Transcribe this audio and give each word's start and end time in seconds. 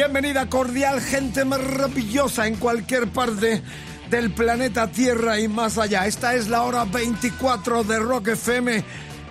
Bienvenida 0.00 0.48
cordial, 0.48 0.98
gente 0.98 1.44
maravillosa 1.44 2.46
en 2.46 2.56
cualquier 2.56 3.08
parte 3.08 3.62
del 4.08 4.32
planeta 4.32 4.90
Tierra 4.90 5.38
y 5.38 5.46
más 5.46 5.76
allá. 5.76 6.06
Esta 6.06 6.34
es 6.34 6.48
la 6.48 6.62
hora 6.62 6.86
24 6.86 7.84
de 7.84 7.98
Rock 7.98 8.28
FM 8.28 8.82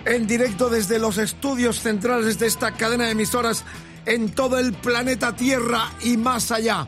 en 0.04 0.26
directo 0.28 0.70
desde 0.70 1.00
los 1.00 1.18
estudios 1.18 1.80
centrales 1.80 2.38
de 2.38 2.46
esta 2.46 2.70
cadena 2.70 3.06
de 3.06 3.10
emisoras 3.10 3.64
en 4.06 4.30
todo 4.30 4.60
el 4.60 4.72
planeta 4.72 5.34
Tierra 5.34 5.90
y 6.04 6.16
más 6.16 6.52
allá. 6.52 6.86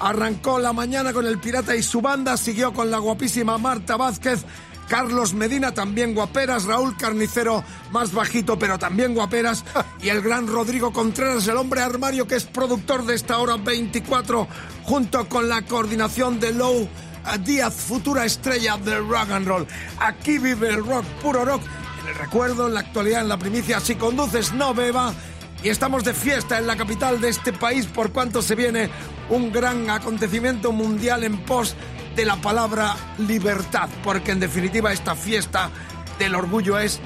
Arrancó 0.00 0.58
la 0.58 0.72
mañana 0.72 1.12
con 1.12 1.24
el 1.24 1.38
Pirata 1.38 1.76
y 1.76 1.84
su 1.84 2.00
banda, 2.00 2.36
siguió 2.36 2.72
con 2.72 2.90
la 2.90 2.98
guapísima 2.98 3.58
Marta 3.58 3.96
Vázquez, 3.96 4.44
Carlos 4.90 5.34
Medina 5.34 5.72
también 5.72 6.16
guaperas, 6.16 6.64
Raúl 6.64 6.96
Carnicero 6.96 7.62
más 7.92 8.12
bajito 8.12 8.58
pero 8.58 8.76
también 8.76 9.14
guaperas 9.14 9.64
y 10.02 10.08
el 10.08 10.20
gran 10.20 10.48
Rodrigo 10.48 10.92
Contreras, 10.92 11.46
el 11.46 11.56
hombre 11.58 11.80
armario 11.80 12.26
que 12.26 12.34
es 12.34 12.42
productor 12.42 13.06
de 13.06 13.14
esta 13.14 13.38
hora 13.38 13.56
24 13.56 14.48
junto 14.82 15.28
con 15.28 15.48
la 15.48 15.62
coordinación 15.62 16.40
de 16.40 16.52
Low 16.52 16.88
Díaz, 17.44 17.74
futura 17.74 18.24
estrella 18.24 18.78
del 18.78 19.06
rock 19.06 19.30
and 19.30 19.46
roll. 19.46 19.66
Aquí 20.00 20.38
vive 20.38 20.70
el 20.70 20.84
rock, 20.84 21.04
puro 21.22 21.44
rock. 21.44 21.62
En 22.02 22.08
el 22.08 22.14
recuerdo, 22.16 22.66
en 22.66 22.74
la 22.74 22.80
actualidad, 22.80 23.20
en 23.20 23.28
la 23.28 23.38
primicia, 23.38 23.78
si 23.78 23.94
conduces 23.94 24.52
no 24.52 24.74
beba. 24.74 25.14
Y 25.62 25.68
estamos 25.68 26.02
de 26.02 26.14
fiesta 26.14 26.58
en 26.58 26.66
la 26.66 26.76
capital 26.76 27.20
de 27.20 27.28
este 27.28 27.52
país 27.52 27.86
por 27.86 28.10
cuanto 28.10 28.42
se 28.42 28.56
viene 28.56 28.90
un 29.28 29.52
gran 29.52 29.88
acontecimiento 29.90 30.72
mundial 30.72 31.22
en 31.22 31.38
pos 31.44 31.76
de 32.16 32.24
la 32.24 32.36
palabra 32.36 32.96
libertad, 33.18 33.88
porque 34.02 34.32
en 34.32 34.40
definitiva 34.40 34.92
esta 34.92 35.14
fiesta 35.14 35.70
del 36.18 36.34
orgullo 36.34 36.78
es 36.78 37.00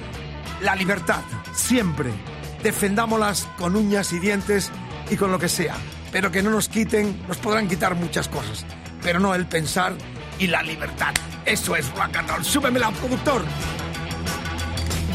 la 0.60 0.74
libertad, 0.74 1.20
siempre. 1.54 2.10
Defendámoslas 2.62 3.46
con 3.58 3.76
uñas 3.76 4.12
y 4.12 4.18
dientes 4.18 4.70
y 5.10 5.16
con 5.16 5.30
lo 5.30 5.38
que 5.38 5.48
sea, 5.48 5.76
pero 6.12 6.30
que 6.30 6.42
no 6.42 6.50
nos 6.50 6.68
quiten, 6.68 7.22
nos 7.28 7.36
podrán 7.36 7.68
quitar 7.68 7.94
muchas 7.94 8.28
cosas, 8.28 8.64
pero 9.02 9.20
no 9.20 9.34
el 9.34 9.46
pensar 9.46 9.94
y 10.38 10.46
la 10.46 10.62
libertad. 10.62 11.14
Eso 11.44 11.76
es 11.76 11.90
rock 11.90 12.16
and 12.16 12.30
roll. 12.30 12.44
Súbemela, 12.44 12.90
productor. 12.90 13.44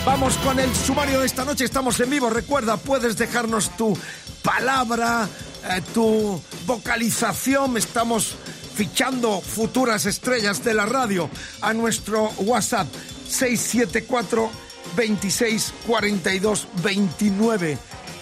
Vamos 0.06 0.38
con 0.38 0.59
el 0.59 0.74
sumario 0.76 1.20
de 1.20 1.26
esta 1.26 1.44
noche. 1.44 1.66
Estamos 1.66 2.00
en 2.00 2.09
vivo. 2.09 2.30
Recuerda, 2.30 2.78
puedes 2.78 3.18
dejarnos 3.18 3.76
tu 3.76 3.98
palabra, 4.44 5.28
eh, 5.70 5.81
tu 5.94 6.42
vocalización. 6.66 7.78
Estamos 7.78 8.36
fichando 8.80 9.41
futuras 9.41 10.05
estrellas 10.05 10.63
de 10.63 10.73
la 10.73 10.85
radio 10.85 11.30
a 11.59 11.73
nuestro 11.73 12.30
WhatsApp 12.38 12.88
674 13.27 14.49
26 14.95 15.73
42 15.85 16.67
29. 16.81 17.77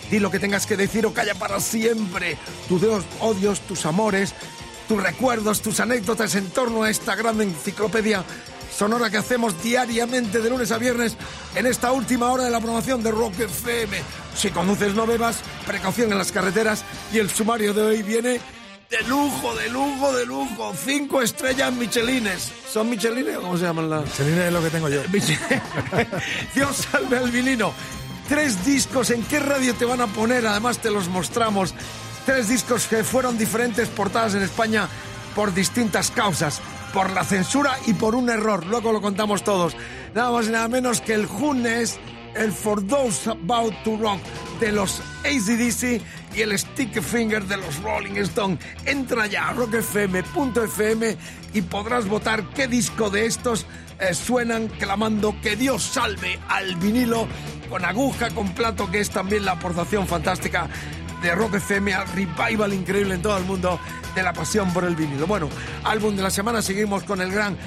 Di 0.10 0.20
lo 0.20 0.32
que 0.32 0.40
tengas 0.40 0.66
que 0.66 0.76
decir 0.76 1.06
o 1.06 1.14
calla 1.14 1.36
para 1.36 1.60
siempre. 1.60 2.40
Tus 2.68 2.82
odios, 3.20 3.60
tus 3.68 3.86
amores, 3.86 4.34
tus 4.88 5.00
recuerdos, 5.00 5.62
tus 5.62 5.80
anécdotas 5.80 6.34
en 6.34 6.50
torno 6.50 6.82
a 6.82 6.90
esta 6.90 7.14
gran 7.14 7.40
enciclopedia 7.40 8.24
sonora 8.76 9.12
que 9.12 9.18
hacemos 9.18 9.62
diariamente 9.62 10.42
de 10.42 10.50
lunes 10.50 10.72
a 10.72 10.80
viernes 10.80 11.18
en 11.54 11.68
esta 11.68 11.92
última 11.92 12.32
hora 12.32 12.46
de 12.46 12.50
la 12.50 12.62
promoción 12.62 13.04
de 13.04 13.12
Rock 13.12 13.42
FM. 13.42 13.96
Si 14.36 14.50
conduces 14.50 14.96
no 14.96 15.06
bebas, 15.06 15.38
precaución 15.68 16.12
en 16.12 16.18
las 16.18 16.32
carreteras 16.32 16.84
y 17.14 17.20
el 17.20 17.30
sumario 17.30 17.76
de 17.76 17.82
hoy 17.84 18.02
viene 18.02 18.40
de 18.90 19.02
lujo, 19.08 19.56
de 19.56 19.70
lujo, 19.70 20.14
de 20.14 20.26
lujo. 20.26 20.74
Cinco 20.86 21.22
estrellas 21.22 21.74
Michelines. 21.74 22.52
¿Son 22.72 22.90
Michelines 22.90 23.38
o 23.38 23.42
cómo 23.42 23.58
se 23.58 23.66
llaman 23.66 23.90
las? 23.90 24.06
Michelines 24.06 24.46
es 24.46 24.54
lo 24.54 24.62
que 24.62 24.70
tengo 24.70 24.90
yo. 24.90 25.02
Dios 26.56 26.88
salve 26.92 27.18
al 27.18 27.32
vinilo. 27.32 27.74
Tres 28.30 28.66
discos, 28.66 29.10
¿en 29.12 29.24
qué 29.24 29.40
radio 29.40 29.74
te 29.74 29.86
van 29.86 30.02
a 30.02 30.08
poner? 30.08 30.46
Además 30.48 30.80
te 30.80 30.92
los 30.92 31.08
mostramos. 31.08 31.74
Tres 32.26 32.50
discos 32.50 32.88
que 32.88 33.04
fueron 33.04 33.38
diferentes 33.38 33.88
portadas 33.88 34.36
en 34.36 34.44
España 34.44 34.88
por 35.34 35.54
distintas 35.54 36.12
causas 36.12 36.62
por 36.94 37.12
la 37.12 37.24
censura 37.24 37.78
y 37.86 37.94
por 37.94 38.16
un 38.16 38.30
error. 38.30 38.66
Luego 38.66 38.92
lo 38.92 39.02
contamos 39.02 39.44
todos. 39.44 39.76
Nada 40.14 40.32
más 40.32 40.48
y 40.48 40.52
nada 40.52 40.68
menos 40.68 41.02
que 41.02 41.14
el 41.14 41.26
Junes, 41.26 42.00
el 42.38 42.52
For 42.52 42.86
Those 42.86 43.32
About 43.32 43.74
to 43.84 43.98
Rock 43.98 44.20
de 44.60 44.72
los 44.72 45.02
ACDC 45.24 46.02
y 46.36 46.42
el 46.42 46.58
Stick 46.58 47.02
Finger 47.02 47.44
de 47.46 47.58
los 47.58 47.82
Rolling 47.82 48.18
Stone. 48.18 48.58
Entra 48.86 49.28
ya 49.28 49.50
a 49.50 49.54
rockfm.fm 49.54 51.18
y 51.54 51.62
podrás 51.64 52.08
votar 52.08 52.50
qué 52.52 52.68
disco 52.68 53.10
de 53.10 53.26
estos 53.26 53.66
eh, 54.00 54.14
suenan 54.14 54.68
clamando 54.68 55.36
que 55.42 55.56
Dios 55.56 55.84
salve 55.84 56.40
al 56.50 56.76
vinilo 56.76 57.28
con 57.70 57.84
aguja, 57.84 58.30
con 58.30 58.54
plato, 58.54 58.90
que 58.90 59.00
es 59.00 59.10
también 59.10 59.46
la 59.46 59.54
aportación 59.54 60.08
fantástica 60.08 60.70
de 61.22 61.34
Rock 61.34 61.56
FM 61.56 61.94
al 61.94 62.08
revival 62.10 62.74
increíble 62.74 63.16
en 63.16 63.22
todo 63.22 63.38
el 63.38 63.46
mundo 63.46 63.80
de 64.14 64.24
la 64.24 64.34
pasión 64.34 64.72
por 64.72 64.84
el 64.86 64.96
vinilo. 64.96 65.26
Bueno, 65.26 65.50
álbum 65.84 66.16
de 66.16 66.22
la 66.22 66.30
semana, 66.30 66.62
seguimos 66.62 67.04
con 67.04 67.22
el 67.22 67.32
gran 67.32 67.58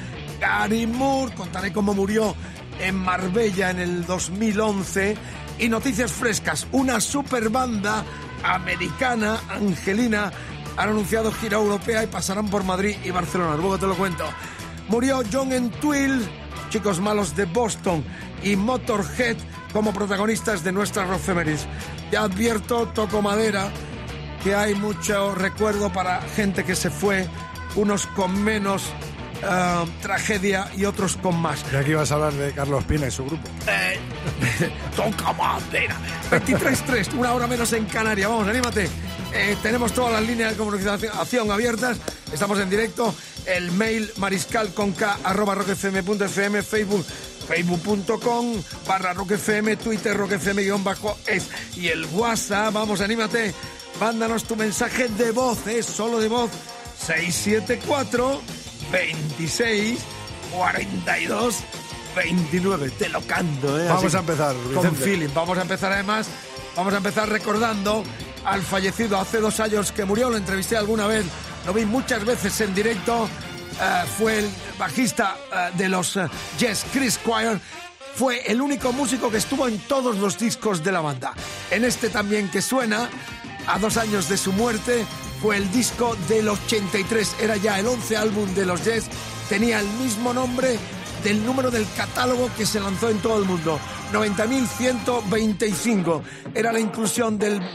Gary 0.41 0.87
Moore, 0.87 1.35
contaré 1.35 1.73
cómo 1.73 1.93
murió 1.93 2.35
en 2.81 2.97
Marbella 2.97 3.71
en 3.71 3.79
el 3.79 4.07
2011 4.07 5.17
y 5.59 5.69
noticias 5.69 6.11
frescas, 6.11 6.67
una 6.73 7.01
super 7.01 7.51
banda 7.51 8.05
americana, 8.43 9.39
Angelina, 9.49 10.33
han 10.77 10.89
anunciado 10.89 11.31
gira 11.33 11.59
europea 11.59 12.03
y 12.03 12.07
pasarán 12.07 12.49
por 12.49 12.65
Madrid 12.65 12.97
y 13.05 13.11
Barcelona, 13.11 13.57
luego 13.57 13.79
te 13.79 13.87
lo 13.87 13.95
cuento. 13.97 14.25
Murió 14.89 15.23
John 15.31 15.53
Entwill, 15.53 16.27
chicos 16.71 17.01
malos 17.01 17.37
de 17.37 17.45
Boston 17.45 18.03
y 18.43 18.57
Motorhead 18.57 19.37
como 19.73 19.93
protagonistas 19.93 20.65
de 20.65 20.73
nuestras 20.73 21.09
Rofemeris. 21.09 21.67
Ya 22.11 22.23
advierto, 22.23 22.87
toco 22.89 23.23
madera, 23.23 23.71
que 24.43 24.55
hay 24.55 24.75
mucho 24.75 25.35
recuerdo 25.35 25.93
para 25.93 26.21
gente 26.23 26.65
que 26.65 26.75
se 26.75 26.91
fue, 26.91 27.29
unos 27.77 28.07
con 28.09 28.43
menos 28.43 28.91
tragedia 30.01 30.71
y 30.77 30.85
otros 30.85 31.17
con 31.17 31.41
más. 31.41 31.65
Y 31.73 31.77
aquí 31.77 31.95
vas 31.95 32.11
a 32.11 32.15
hablar 32.15 32.33
de 32.33 32.53
Carlos 32.53 32.85
Pina 32.85 33.07
y 33.07 33.11
su 33.11 33.25
grupo. 33.25 33.49
Eh, 33.67 33.99
toca 34.97 35.33
madera. 35.33 35.97
23.3, 36.31 37.15
una 37.15 37.33
hora 37.33 37.47
menos 37.47 37.73
en 37.73 37.87
Canarias. 37.87 38.29
Vamos, 38.29 38.49
anímate. 38.49 38.89
Eh, 39.33 39.57
tenemos 39.63 39.93
todas 39.93 40.13
las 40.13 40.23
líneas 40.23 40.53
de 40.53 40.57
comunicación 40.57 41.51
abiertas. 41.51 41.99
Estamos 42.33 42.59
en 42.59 42.71
directo. 42.71 43.15
El 43.47 43.73
mail 43.73 44.11
mariscal 44.19 44.75
con 44.75 44.93
k 44.93 45.19
arroba 45.25 45.55
rockfm.fm, 45.55 46.63
Facebook 46.63 47.05
facebook.com 47.51 48.63
barra 48.87 49.13
rockfm, 49.13 49.77
Twitter 49.77 50.17
rockfm 50.17 50.63
guion 50.63 50.85
bajo 50.85 51.17
es. 51.27 51.49
Y 51.77 51.89
el 51.89 52.05
WhatsApp, 52.07 52.73
vamos, 52.73 53.01
anímate. 53.01 53.55
Mándanos 53.99 54.45
tu 54.45 54.57
mensaje 54.57 55.09
de 55.09 55.33
voz, 55.33 55.67
es 55.67 55.87
solo 55.87 56.21
de 56.21 56.29
voz. 56.29 56.51
674 57.07 58.41
26 58.91 59.99
42 60.53 61.65
29. 62.15 62.91
Te 62.91 63.09
lo 63.09 63.21
canto, 63.23 63.81
¿eh? 63.81 63.89
Vamos 63.89 64.15
a 64.15 64.19
empezar. 64.19 64.55
Con 64.75 64.95
feeling. 64.97 65.29
Vamos 65.35 65.59
a 65.59 65.63
empezar 65.63 65.93
además. 65.93 66.29
Vamos 66.77 66.93
a 66.95 66.97
empezar 66.99 67.29
recordando 67.29 68.05
al 68.45 68.63
fallecido 68.63 69.19
hace 69.19 69.39
dos 69.39 69.61
años 69.61 69.93
que 69.93 70.05
murió. 70.05 70.31
Lo 70.31 70.37
entrevisté 70.37 70.77
alguna 70.77 71.07
vez. 71.07 71.25
Lo 71.67 71.73
vi 71.73 71.85
muchas 71.85 72.25
veces 72.25 72.61
en 72.61 72.75
directo. 72.75 73.29
Eh, 73.81 74.05
fue 74.19 74.41
el 74.41 74.51
bajista 74.79 75.37
eh, 75.53 75.71
de 75.77 75.89
los 75.89 76.17
eh, 76.17 76.27
Yes, 76.59 76.85
Chris 76.93 77.15
Squire. 77.15 77.61
Fue 78.15 78.43
el 78.51 78.61
único 78.61 78.93
músico 78.93 79.31
que 79.31 79.37
estuvo 79.39 79.69
en 79.69 79.79
todos 79.79 80.17
los 80.19 80.37
discos 80.39 80.83
de 80.83 80.93
la 80.93 81.01
banda. 81.01 81.33
En 81.71 81.85
este 81.85 82.11
también 82.11 82.51
que 82.51 82.61
suena, 82.61 83.09
a 83.67 83.79
dos 83.79 83.97
años 83.97 84.29
de 84.29 84.37
su 84.37 84.53
muerte, 84.53 85.07
fue 85.41 85.57
el 85.57 85.71
disco 85.73 86.15
del 86.29 86.49
83. 86.49 87.37
Era 87.41 87.57
ya 87.57 87.79
el 87.79 87.87
11 87.87 88.17
álbum 88.17 88.53
de 88.55 88.67
los 88.67 88.85
Yes. 88.85 89.07
Tenía 89.49 89.79
el 89.81 89.87
mismo 90.03 90.35
nombre 90.35 90.79
del 91.25 91.43
número 91.45 91.71
del 91.71 91.87
catálogo 91.97 92.51
que 92.57 92.67
se 92.67 92.81
lanzó 92.81 93.11
en 93.11 93.19
todo 93.19 93.39
el 93.39 93.45
mundo. 93.45 93.79
90.125. 94.13 96.23
Era 96.55 96.73
la 96.73 96.81
inclusión 96.81 97.39
del 97.39 97.63
eh, 97.63 97.67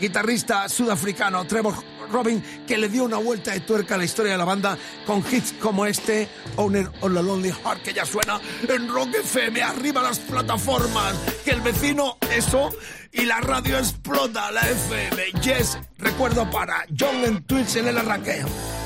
guitarrista 0.00 0.68
sudafricano 0.68 1.46
Trevor 1.46 1.74
Robin 2.12 2.42
que 2.66 2.78
le 2.78 2.88
dio 2.88 3.04
una 3.04 3.18
vuelta 3.18 3.52
de 3.52 3.60
tuerca 3.60 3.94
a 3.94 3.98
la 3.98 4.04
historia 4.04 4.32
de 4.32 4.38
la 4.38 4.44
banda 4.44 4.76
con 5.06 5.24
hits 5.30 5.54
como 5.60 5.86
este, 5.86 6.28
Owner 6.56 6.86
of 7.00 7.14
the 7.14 7.22
Lonely 7.22 7.50
Heart, 7.50 7.82
que 7.82 7.92
ya 7.92 8.04
suena 8.04 8.40
en 8.68 8.88
Rock 8.88 9.14
FM, 9.14 9.62
arriba 9.62 10.02
las 10.02 10.18
plataformas, 10.18 11.14
que 11.44 11.50
el 11.50 11.60
vecino 11.60 12.18
eso 12.36 12.70
y 13.12 13.24
la 13.24 13.40
radio 13.40 13.78
explota, 13.78 14.50
la 14.52 14.60
FM. 14.60 15.40
Yes, 15.42 15.78
recuerdo 15.98 16.50
para 16.50 16.84
John 16.98 17.24
and 17.24 17.46
Twins 17.46 17.76
en 17.76 17.88
el 17.88 17.98
arranqueo. 17.98 18.81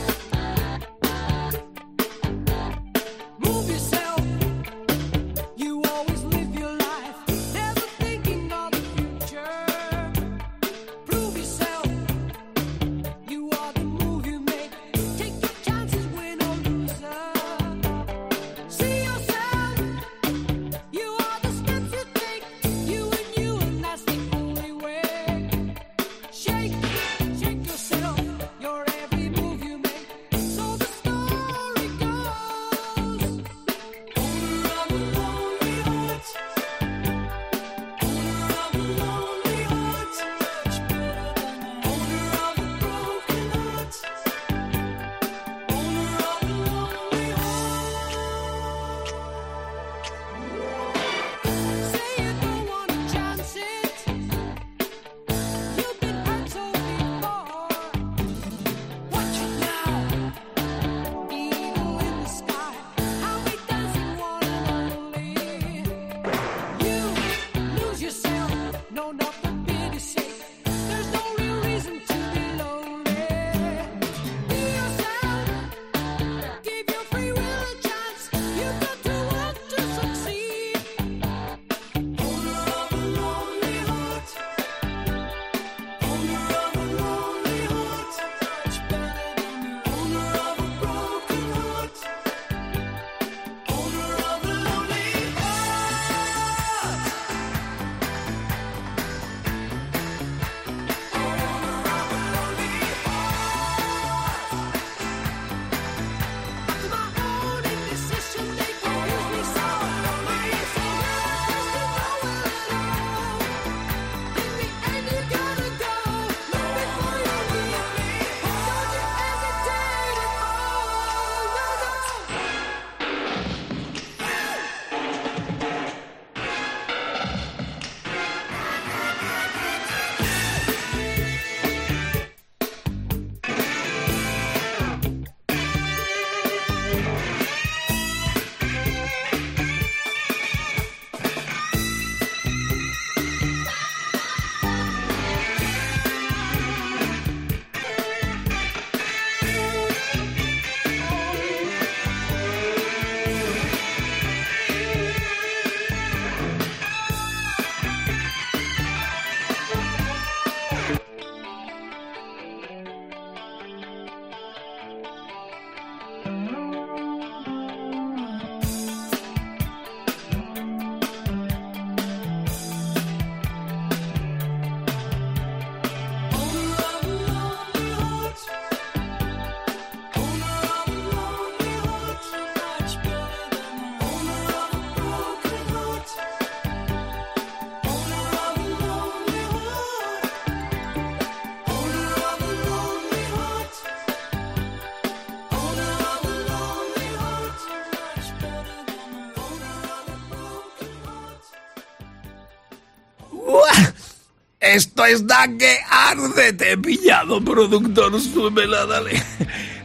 Esto 204.77 205.07
está 205.07 205.49
que 205.59 205.79
arde, 205.91 206.53
te 206.53 206.77
pillado, 206.77 207.43
productor, 207.43 208.21
súbela, 208.21 208.85
dale. 208.85 209.13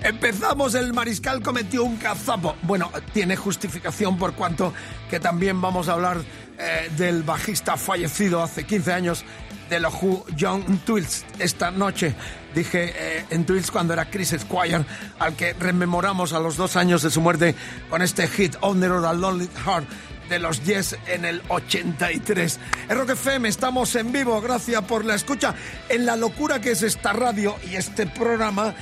Empezamos, 0.04 0.76
el 0.76 0.92
mariscal 0.92 1.42
cometió 1.42 1.86
un 1.86 1.96
cazapo. 1.96 2.58
Bueno, 2.64 2.92
tiene 3.14 3.38
justificación 3.38 4.18
por 4.18 4.34
cuanto 4.34 4.74
que 5.10 5.22
también 5.22 5.62
vamos 5.62 5.88
a 5.88 5.94
hablar 5.94 6.18
eh, 6.58 6.92
del 6.98 7.24
bajista 7.24 7.78
fallecido 7.78 8.44
hace 8.44 8.66
15 8.66 8.92
años 8.92 9.24
de 9.70 9.80
los 9.80 9.94
Who, 9.94 10.26
John 10.38 10.82
Twills. 10.86 11.24
Esta 11.40 11.72
noche 11.72 12.14
dije 12.54 12.92
eh, 12.94 13.26
en 13.30 13.46
Twills 13.46 13.72
cuando 13.72 13.94
era 13.94 14.10
Chris 14.10 14.36
Squire, 14.38 14.84
al 15.20 15.38
que 15.38 15.54
rememoramos 15.54 16.34
a 16.34 16.40
los 16.42 16.58
dos 16.58 16.76
años 16.76 17.02
de 17.02 17.12
su 17.12 17.22
muerte 17.22 17.56
con 17.90 18.02
este 18.02 18.28
hit 18.28 18.58
Owner 18.60 18.92
of 18.92 19.06
a 19.06 19.14
Lonely 19.14 19.48
Heart 19.66 19.88
de 20.32 20.40
los 20.40 20.64
Yes 20.64 20.98
en 21.08 21.26
el 21.26 21.42
83. 21.50 22.60
En 22.88 22.98
Rock 22.98 23.10
FM 23.12 23.50
estamos 23.50 23.94
en 23.96 24.14
vivo, 24.14 24.40
gracias 24.40 24.82
por 24.84 25.04
la 25.04 25.16
escucha. 25.16 25.54
En 25.90 26.06
la 26.06 26.16
locura 26.16 26.62
que 26.62 26.72
es 26.72 26.84
esta 26.84 27.12
radio 27.12 27.58
y 27.70 27.76
este 27.76 28.08
programa, 28.08 28.74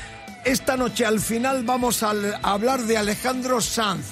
esta 0.45 0.77
noche 0.77 1.07
al 1.07 1.19
final 1.19 1.63
vamos 1.63 2.03
a 2.03 2.13
hablar 2.43 2.81
de 2.81 2.99
Alejandro 2.99 3.61
Sanz. 3.61 4.05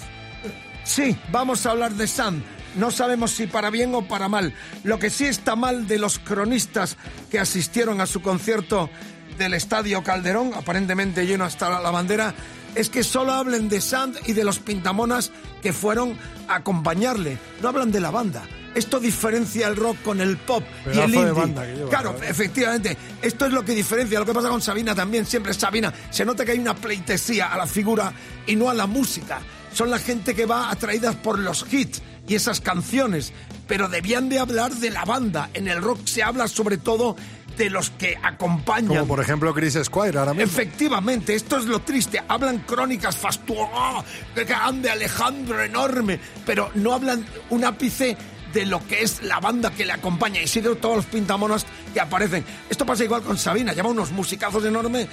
Sí, 0.84 1.16
vamos 1.32 1.68
a 1.68 1.72
hablar 1.72 1.94
de 1.94 2.08
Sanz. 2.08 2.44
No 2.76 2.90
sabemos 2.90 3.32
si 3.32 3.46
para 3.46 3.70
bien 3.70 3.94
o 3.94 4.08
para 4.08 4.28
mal. 4.28 4.56
Lo 4.84 4.98
que 4.98 5.12
sí 5.12 5.26
está 5.26 5.56
mal 5.56 5.88
de 5.88 6.00
los 6.00 6.18
cronistas 6.18 6.98
que 7.30 7.40
asistieron 7.40 8.02
a 8.02 8.08
su 8.08 8.24
concierto 8.24 8.90
del 9.38 9.54
Estadio 9.54 10.04
Calderón, 10.04 10.54
aparentemente 10.56 11.28
lleno 11.28 11.44
hasta 11.44 11.82
la 11.82 11.92
bandera, 11.92 12.34
es 12.78 12.90
que 12.90 13.04
solo 13.04 13.34
hablen 13.34 13.70
de 13.70 13.82
Sand 13.82 14.20
y 14.28 14.34
de 14.34 14.44
los 14.44 14.60
pintamonas 14.60 15.32
que 15.64 15.74
fueron 15.74 16.16
a 16.48 16.58
acompañarle. 16.58 17.40
No 17.60 17.70
hablan 17.70 17.92
de 17.92 18.00
la 18.00 18.12
banda. 18.12 18.44
Esto 18.76 19.00
diferencia 19.00 19.68
el 19.68 19.76
rock 19.76 19.98
con 20.04 20.22
el 20.22 20.38
pop 20.38 20.64
y 20.86 21.00
el 21.00 21.12
de 21.12 21.18
indie. 21.18 21.32
banda 21.32 21.66
que 21.66 21.74
lleva, 21.74 21.90
claro, 21.90 22.14
¿verdad? 22.14 22.30
efectivamente. 22.30 22.96
Esto 23.20 23.48
es 23.48 23.52
lo 23.52 23.66
que 23.66 23.74
diferencia. 23.74 24.20
Lo 24.20 24.26
que 24.28 24.34
pasa 24.34 24.50
con 24.50 24.62
Sabina 24.62 24.94
también, 24.94 25.26
siempre 25.26 25.54
es 25.54 25.58
Sabina. 25.58 25.92
Se 26.12 26.24
nota 26.24 26.46
que 26.46 26.52
hay 26.52 26.60
una 26.60 26.76
pleitesía 26.76 27.48
a 27.48 27.58
la 27.58 27.66
figura 27.66 28.14
y 28.46 28.56
no 28.56 28.70
a 28.70 28.76
la 28.76 28.86
música. 28.86 29.40
Son 29.74 29.90
la 29.90 29.98
gente 29.98 30.36
que 30.36 30.46
va 30.46 30.70
atraídas 30.70 31.16
por 31.16 31.40
los 31.40 31.66
hits 31.74 32.04
y 32.28 32.36
esas 32.36 32.62
canciones. 32.62 33.34
Pero 33.68 33.90
debían 33.90 34.30
de 34.30 34.38
hablar 34.38 34.72
de 34.76 34.92
la 34.92 35.04
banda. 35.04 35.50
En 35.56 35.68
el 35.68 35.82
rock 35.82 36.06
se 36.06 36.22
habla 36.22 36.48
sobre 36.48 36.78
todo 36.78 37.16
de 37.58 37.70
los 37.70 37.90
que 37.92 38.18
acompañan. 38.22 38.88
Como 38.90 39.08
por 39.08 39.20
ejemplo 39.20 39.54
Chris 39.54 39.78
Squire 39.84 40.20
ahora 40.20 40.34
mismo. 40.34 40.46
Efectivamente, 40.46 41.34
esto 41.36 41.58
es 41.58 41.66
lo 41.66 41.80
triste. 41.80 42.22
Hablan 42.28 42.60
crónicas 42.60 43.18
fastuosas, 43.18 44.06
de 44.36 44.44
grande 44.46 44.90
Alejandro 44.90 45.62
enorme, 45.62 46.20
pero 46.46 46.70
no 46.76 46.94
hablan 46.94 47.26
un 47.50 47.64
ápice 47.66 48.16
de 48.54 48.66
lo 48.66 48.86
que 48.88 49.02
es 49.04 49.22
la 49.24 49.40
banda 49.40 49.72
que 49.72 49.86
le 49.86 49.92
acompaña 49.92 50.42
y 50.42 50.48
sigue 50.48 50.74
todos 50.76 50.96
los 50.98 51.06
pintamonos 51.06 51.66
que 51.94 52.00
aparecen. 52.00 52.46
Esto 52.70 52.86
pasa 52.86 53.04
igual 53.04 53.22
con 53.22 53.38
Sabina, 53.38 53.74
lleva 53.74 53.90
unos 53.90 54.12
musicazos 54.12 54.64
enormes 54.64 55.06
eh, 55.06 55.10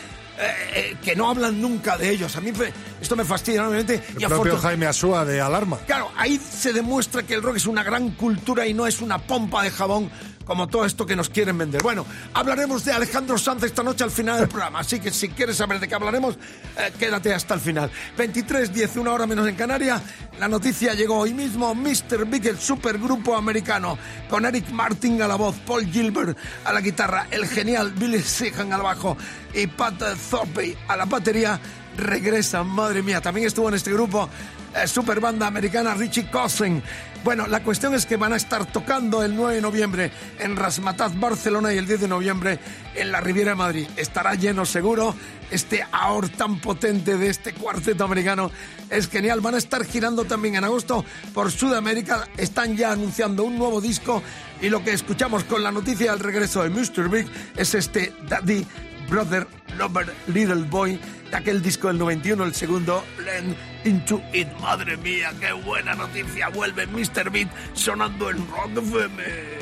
eh, 0.74 0.96
que 1.02 1.16
no 1.16 1.28
hablan 1.28 1.60
nunca 1.60 1.98
de 1.98 2.10
ellos. 2.10 2.34
A 2.36 2.40
mí 2.40 2.52
me- 2.52 2.72
esto 3.00 3.16
me 3.16 3.24
fastidia 3.24 3.60
enormemente. 3.60 4.02
El 4.16 4.22
y 4.22 4.26
propio 4.26 4.56
Jaime 4.58 4.86
Asúa 4.86 5.24
de 5.24 5.40
Alarma. 5.40 5.78
Claro, 5.86 6.10
ahí 6.16 6.38
se 6.38 6.72
demuestra 6.72 7.22
que 7.24 7.34
el 7.34 7.42
rock 7.42 7.56
es 7.56 7.66
una 7.66 7.82
gran 7.82 8.10
cultura 8.10 8.66
y 8.66 8.72
no 8.74 8.86
es 8.86 9.00
una 9.00 9.18
pompa 9.18 9.62
de 9.62 9.70
jabón 9.70 10.10
como 10.44 10.68
todo 10.68 10.84
esto 10.84 11.06
que 11.06 11.16
nos 11.16 11.28
quieren 11.28 11.58
vender. 11.58 11.82
Bueno, 11.82 12.06
hablaremos 12.32 12.84
de 12.84 12.92
Alejandro 12.92 13.38
Sanz 13.38 13.62
esta 13.62 13.82
noche 13.82 14.04
al 14.04 14.10
final 14.10 14.38
del 14.38 14.48
programa, 14.48 14.80
así 14.80 15.00
que 15.00 15.10
si 15.10 15.28
quieres 15.28 15.56
saber 15.56 15.80
de 15.80 15.88
qué 15.88 15.94
hablaremos, 15.94 16.36
eh, 16.76 16.92
quédate 16.98 17.32
hasta 17.32 17.54
el 17.54 17.60
final. 17.60 17.90
23, 18.16 18.72
10, 18.72 18.96
una 18.96 19.12
hora 19.12 19.26
menos 19.26 19.48
en 19.48 19.56
Canarias. 19.56 20.02
La 20.38 20.48
noticia 20.48 20.94
llegó 20.94 21.18
hoy 21.18 21.32
mismo. 21.32 21.74
Mr. 21.74 22.26
Big, 22.26 22.46
el 22.46 22.58
supergrupo 22.58 23.36
americano, 23.36 23.98
con 24.28 24.44
Eric 24.44 24.70
Martin 24.70 25.20
a 25.22 25.28
la 25.28 25.36
voz, 25.36 25.56
Paul 25.66 25.86
Gilbert 25.86 26.36
a 26.64 26.72
la 26.72 26.80
guitarra, 26.80 27.26
el 27.30 27.46
genial 27.46 27.92
Billy 27.92 28.20
Sheehan 28.20 28.72
al 28.72 28.82
bajo 28.82 29.16
y 29.54 29.66
Pat 29.66 30.02
Thorpe 30.30 30.76
a 30.88 30.96
la 30.96 31.04
batería 31.04 31.60
regresan, 31.96 32.66
madre 32.66 33.02
mía. 33.02 33.20
También 33.20 33.46
estuvo 33.46 33.68
en 33.68 33.74
este 33.74 33.92
grupo 33.92 34.28
eh, 34.74 34.88
super 34.88 35.20
banda 35.20 35.46
americana 35.46 35.94
Richie 35.94 36.28
Cousin. 36.30 36.82
Bueno, 37.22 37.46
la 37.46 37.62
cuestión 37.62 37.94
es 37.94 38.04
que 38.04 38.16
van 38.16 38.32
a 38.34 38.36
estar 38.36 38.66
tocando 38.66 39.22
el 39.22 39.34
9 39.34 39.54
de 39.54 39.60
noviembre 39.62 40.12
en 40.38 40.56
Rasmataz, 40.56 41.18
Barcelona 41.18 41.72
y 41.72 41.78
el 41.78 41.86
10 41.86 42.02
de 42.02 42.08
noviembre 42.08 42.58
en 42.94 43.10
la 43.10 43.20
Riviera 43.20 43.52
de 43.52 43.56
Madrid. 43.56 43.86
Estará 43.96 44.34
lleno 44.34 44.66
seguro. 44.66 45.14
Este 45.50 45.86
ahor 45.92 46.28
tan 46.28 46.58
potente 46.60 47.16
de 47.16 47.28
este 47.30 47.54
cuarteto 47.54 48.04
americano 48.04 48.50
es 48.90 49.08
genial. 49.08 49.40
Van 49.40 49.54
a 49.54 49.58
estar 49.58 49.84
girando 49.86 50.24
también 50.24 50.56
en 50.56 50.64
agosto 50.64 51.04
por 51.32 51.50
Sudamérica. 51.50 52.28
Están 52.36 52.76
ya 52.76 52.92
anunciando 52.92 53.44
un 53.44 53.56
nuevo 53.56 53.80
disco 53.80 54.22
y 54.60 54.68
lo 54.68 54.84
que 54.84 54.92
escuchamos 54.92 55.44
con 55.44 55.62
la 55.62 55.70
noticia 55.70 56.10
del 56.10 56.20
regreso 56.20 56.62
de 56.62 56.70
Mr. 56.70 57.08
Big 57.08 57.26
es 57.56 57.74
este 57.74 58.12
Daddy 58.28 58.66
Brother 59.08 59.46
Lover 59.78 60.12
Little 60.26 60.64
Boy 60.64 60.98
de 61.30 61.36
aquel 61.36 61.62
disco 61.62 61.88
del 61.88 61.98
91, 61.98 62.44
el 62.44 62.54
segundo, 62.54 63.04
Lend 63.24 63.56
Into 63.84 64.22
It. 64.32 64.48
Madre 64.60 64.96
mía, 64.96 65.32
qué 65.40 65.52
buena 65.52 65.94
noticia. 65.94 66.48
Vuelve 66.48 66.86
Mr. 66.86 67.30
Beat 67.30 67.48
sonando 67.74 68.30
en 68.30 68.38
Rock 68.48 68.78
FM. 68.78 69.54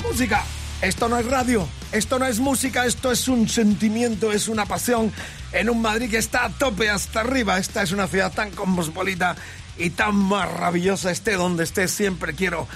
Música. 0.00 0.44
Esto 0.82 1.08
no 1.08 1.18
es 1.18 1.26
radio, 1.26 1.68
esto 1.92 2.18
no 2.18 2.26
es 2.26 2.40
música, 2.40 2.86
esto 2.86 3.12
es 3.12 3.28
un 3.28 3.48
sentimiento, 3.48 4.32
es 4.32 4.48
una 4.48 4.64
pasión 4.64 5.12
en 5.52 5.68
un 5.68 5.82
Madrid 5.82 6.10
que 6.10 6.16
está 6.16 6.46
a 6.46 6.48
tope 6.50 6.88
hasta 6.88 7.20
arriba. 7.20 7.58
Esta 7.58 7.82
es 7.82 7.92
una 7.92 8.06
ciudad 8.06 8.32
tan 8.32 8.50
cosmopolita 8.50 9.36
y 9.76 9.90
tan 9.90 10.14
maravillosa, 10.16 11.10
esté 11.10 11.34
donde 11.34 11.64
esté, 11.64 11.88
siempre 11.88 12.34
quiero 12.34 12.66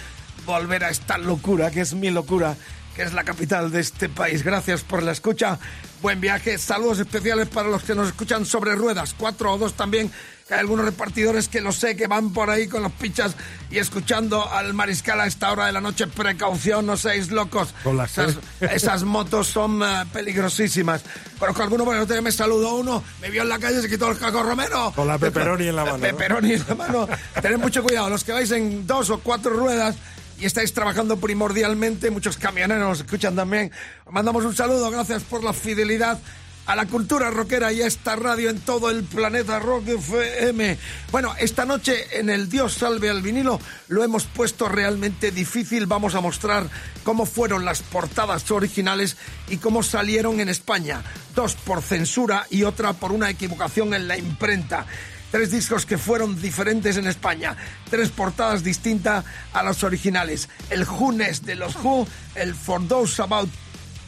volver 0.44 0.84
a 0.84 0.90
esta 0.90 1.18
locura, 1.18 1.70
que 1.70 1.80
es 1.80 1.94
mi 1.94 2.10
locura, 2.10 2.56
que 2.94 3.02
es 3.02 3.12
la 3.12 3.24
capital 3.24 3.70
de 3.70 3.80
este 3.80 4.08
país. 4.08 4.42
Gracias 4.42 4.82
por 4.82 5.02
la 5.02 5.12
escucha, 5.12 5.58
buen 6.04 6.20
viaje, 6.20 6.58
saludos 6.58 6.98
especiales 6.98 7.48
para 7.48 7.70
los 7.70 7.82
que 7.82 7.94
nos 7.94 8.08
escuchan 8.08 8.44
sobre 8.44 8.74
ruedas, 8.74 9.14
cuatro 9.16 9.54
o 9.54 9.56
dos 9.56 9.72
también, 9.72 10.12
hay 10.50 10.58
algunos 10.58 10.84
repartidores 10.84 11.48
que 11.48 11.62
lo 11.62 11.72
sé, 11.72 11.96
que 11.96 12.06
van 12.06 12.34
por 12.34 12.50
ahí 12.50 12.68
con 12.68 12.82
los 12.82 12.92
pichas 12.92 13.34
y 13.70 13.78
escuchando 13.78 14.46
al 14.52 14.74
mariscal 14.74 15.18
a 15.22 15.26
esta 15.26 15.50
hora 15.50 15.64
de 15.64 15.72
la 15.72 15.80
noche, 15.80 16.06
precaución, 16.06 16.84
no 16.84 16.98
seáis 16.98 17.30
locos. 17.30 17.74
Con 17.82 17.96
las 17.96 18.18
esas, 18.18 18.36
esas 18.60 19.04
motos 19.04 19.46
son 19.46 19.82
eh, 19.82 20.04
peligrosísimas. 20.12 21.00
Conozco 21.38 21.62
alguno, 21.62 21.86
bueno, 21.86 22.06
me 22.20 22.32
saludó 22.32 22.74
uno, 22.74 23.02
me 23.22 23.30
vio 23.30 23.40
en 23.40 23.48
la 23.48 23.58
calle, 23.58 23.80
se 23.80 23.88
quitó 23.88 24.10
el 24.10 24.18
caco 24.18 24.42
romero. 24.42 24.92
Con 24.94 25.08
la 25.08 25.16
pepperoni 25.16 25.68
en 25.68 25.76
la 25.76 25.86
mano, 25.86 25.96
¿no? 25.96 26.02
Pepperoni 26.02 26.52
en 26.52 26.64
la 26.68 26.74
mano. 26.74 27.08
Tened 27.40 27.56
mucho 27.56 27.82
cuidado, 27.82 28.10
los 28.10 28.24
que 28.24 28.32
vais 28.32 28.50
en 28.50 28.86
dos 28.86 29.08
o 29.08 29.20
cuatro 29.20 29.54
ruedas 29.54 29.96
y 30.38 30.46
estáis 30.46 30.72
trabajando 30.72 31.18
primordialmente, 31.18 32.10
muchos 32.10 32.36
camioneros 32.36 32.88
nos 32.88 33.00
escuchan 33.00 33.36
también. 33.36 33.70
Os 34.04 34.12
mandamos 34.12 34.44
un 34.44 34.54
saludo, 34.54 34.90
gracias 34.90 35.22
por 35.22 35.44
la 35.44 35.52
fidelidad 35.52 36.18
a 36.66 36.76
la 36.76 36.86
cultura 36.86 37.30
rockera 37.30 37.72
y 37.72 37.82
a 37.82 37.86
esta 37.86 38.16
radio 38.16 38.50
en 38.50 38.60
todo 38.60 38.90
el 38.90 39.04
planeta 39.04 39.58
Rock 39.58 39.88
FM. 39.88 40.78
Bueno, 41.10 41.34
esta 41.38 41.64
noche 41.64 42.18
en 42.18 42.30
el 42.30 42.48
Dios 42.48 42.74
salve 42.74 43.10
al 43.10 43.22
vinilo 43.22 43.60
lo 43.88 44.02
hemos 44.02 44.24
puesto 44.24 44.68
realmente 44.68 45.30
difícil. 45.30 45.86
Vamos 45.86 46.14
a 46.14 46.20
mostrar 46.20 46.68
cómo 47.02 47.26
fueron 47.26 47.64
las 47.64 47.82
portadas 47.82 48.50
originales 48.50 49.16
y 49.48 49.58
cómo 49.58 49.82
salieron 49.82 50.40
en 50.40 50.48
España. 50.48 51.02
Dos 51.34 51.54
por 51.54 51.82
censura 51.82 52.46
y 52.50 52.62
otra 52.62 52.94
por 52.94 53.12
una 53.12 53.30
equivocación 53.30 53.92
en 53.94 54.08
la 54.08 54.16
imprenta. 54.16 54.86
Tres 55.34 55.50
discos 55.50 55.84
que 55.84 55.98
fueron 55.98 56.40
diferentes 56.40 56.96
en 56.96 57.08
España. 57.08 57.56
Tres 57.90 58.10
portadas 58.10 58.62
distintas 58.62 59.24
a 59.52 59.64
las 59.64 59.82
originales. 59.82 60.48
El 60.70 60.84
Junes 60.84 61.44
de 61.44 61.56
los 61.56 61.74
Who, 61.74 62.06
el 62.36 62.54
For 62.54 62.86
Those 62.86 63.20
About 63.20 63.48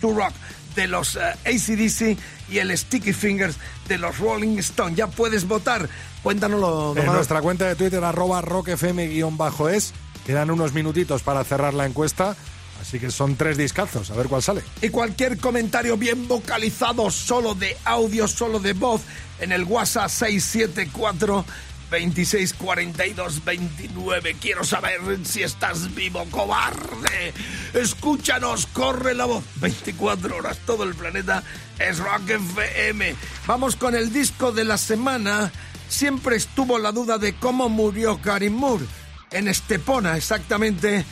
to 0.00 0.12
Rock 0.14 0.32
de 0.76 0.86
los 0.86 1.16
eh, 1.16 1.20
ACDC 1.44 2.16
y 2.48 2.58
el 2.58 2.78
Sticky 2.78 3.12
Fingers 3.12 3.56
de 3.88 3.98
los 3.98 4.16
Rolling 4.20 4.58
Stone. 4.58 4.94
Ya 4.94 5.08
puedes 5.08 5.48
votar. 5.48 5.88
Cuéntanoslo, 6.22 6.90
En 6.90 6.94
Domado. 6.94 7.14
nuestra 7.14 7.42
cuenta 7.42 7.66
de 7.66 7.74
Twitter, 7.74 8.04
arroba 8.04 8.40
rockfm-es, 8.40 9.94
quedan 10.24 10.52
unos 10.52 10.74
minutitos 10.74 11.24
para 11.24 11.42
cerrar 11.42 11.74
la 11.74 11.86
encuesta, 11.86 12.36
así 12.80 13.00
que 13.00 13.10
son 13.10 13.34
tres 13.34 13.56
discazos, 13.56 14.12
a 14.12 14.14
ver 14.14 14.28
cuál 14.28 14.44
sale. 14.44 14.62
Y 14.80 14.90
cualquier 14.90 15.38
comentario 15.38 15.96
bien 15.96 16.28
vocalizado, 16.28 17.10
solo 17.10 17.56
de 17.56 17.76
audio, 17.84 18.28
solo 18.28 18.60
de 18.60 18.74
voz, 18.74 19.00
en 19.38 19.52
el 19.52 19.64
WhatsApp 19.64 20.08
674 20.08 21.44
2642 21.90 23.44
29. 23.44 24.36
Quiero 24.40 24.64
saber 24.64 25.00
si 25.24 25.42
estás 25.42 25.94
vivo, 25.94 26.24
cobarde. 26.30 27.32
Escúchanos, 27.74 28.66
corre 28.66 29.14
la 29.14 29.26
voz. 29.26 29.44
24 29.56 30.36
horas, 30.36 30.58
todo 30.66 30.84
el 30.84 30.94
planeta 30.94 31.42
es 31.78 31.98
Rock 31.98 32.30
FM. 32.30 33.14
Vamos 33.46 33.76
con 33.76 33.94
el 33.94 34.12
disco 34.12 34.52
de 34.52 34.64
la 34.64 34.78
semana. 34.78 35.52
Siempre 35.88 36.36
estuvo 36.36 36.78
la 36.78 36.90
duda 36.90 37.18
de 37.18 37.34
cómo 37.34 37.68
murió 37.68 38.20
Karim 38.20 38.54
Moore. 38.54 38.86
En 39.30 39.48
Estepona, 39.48 40.16
exactamente 40.16 41.04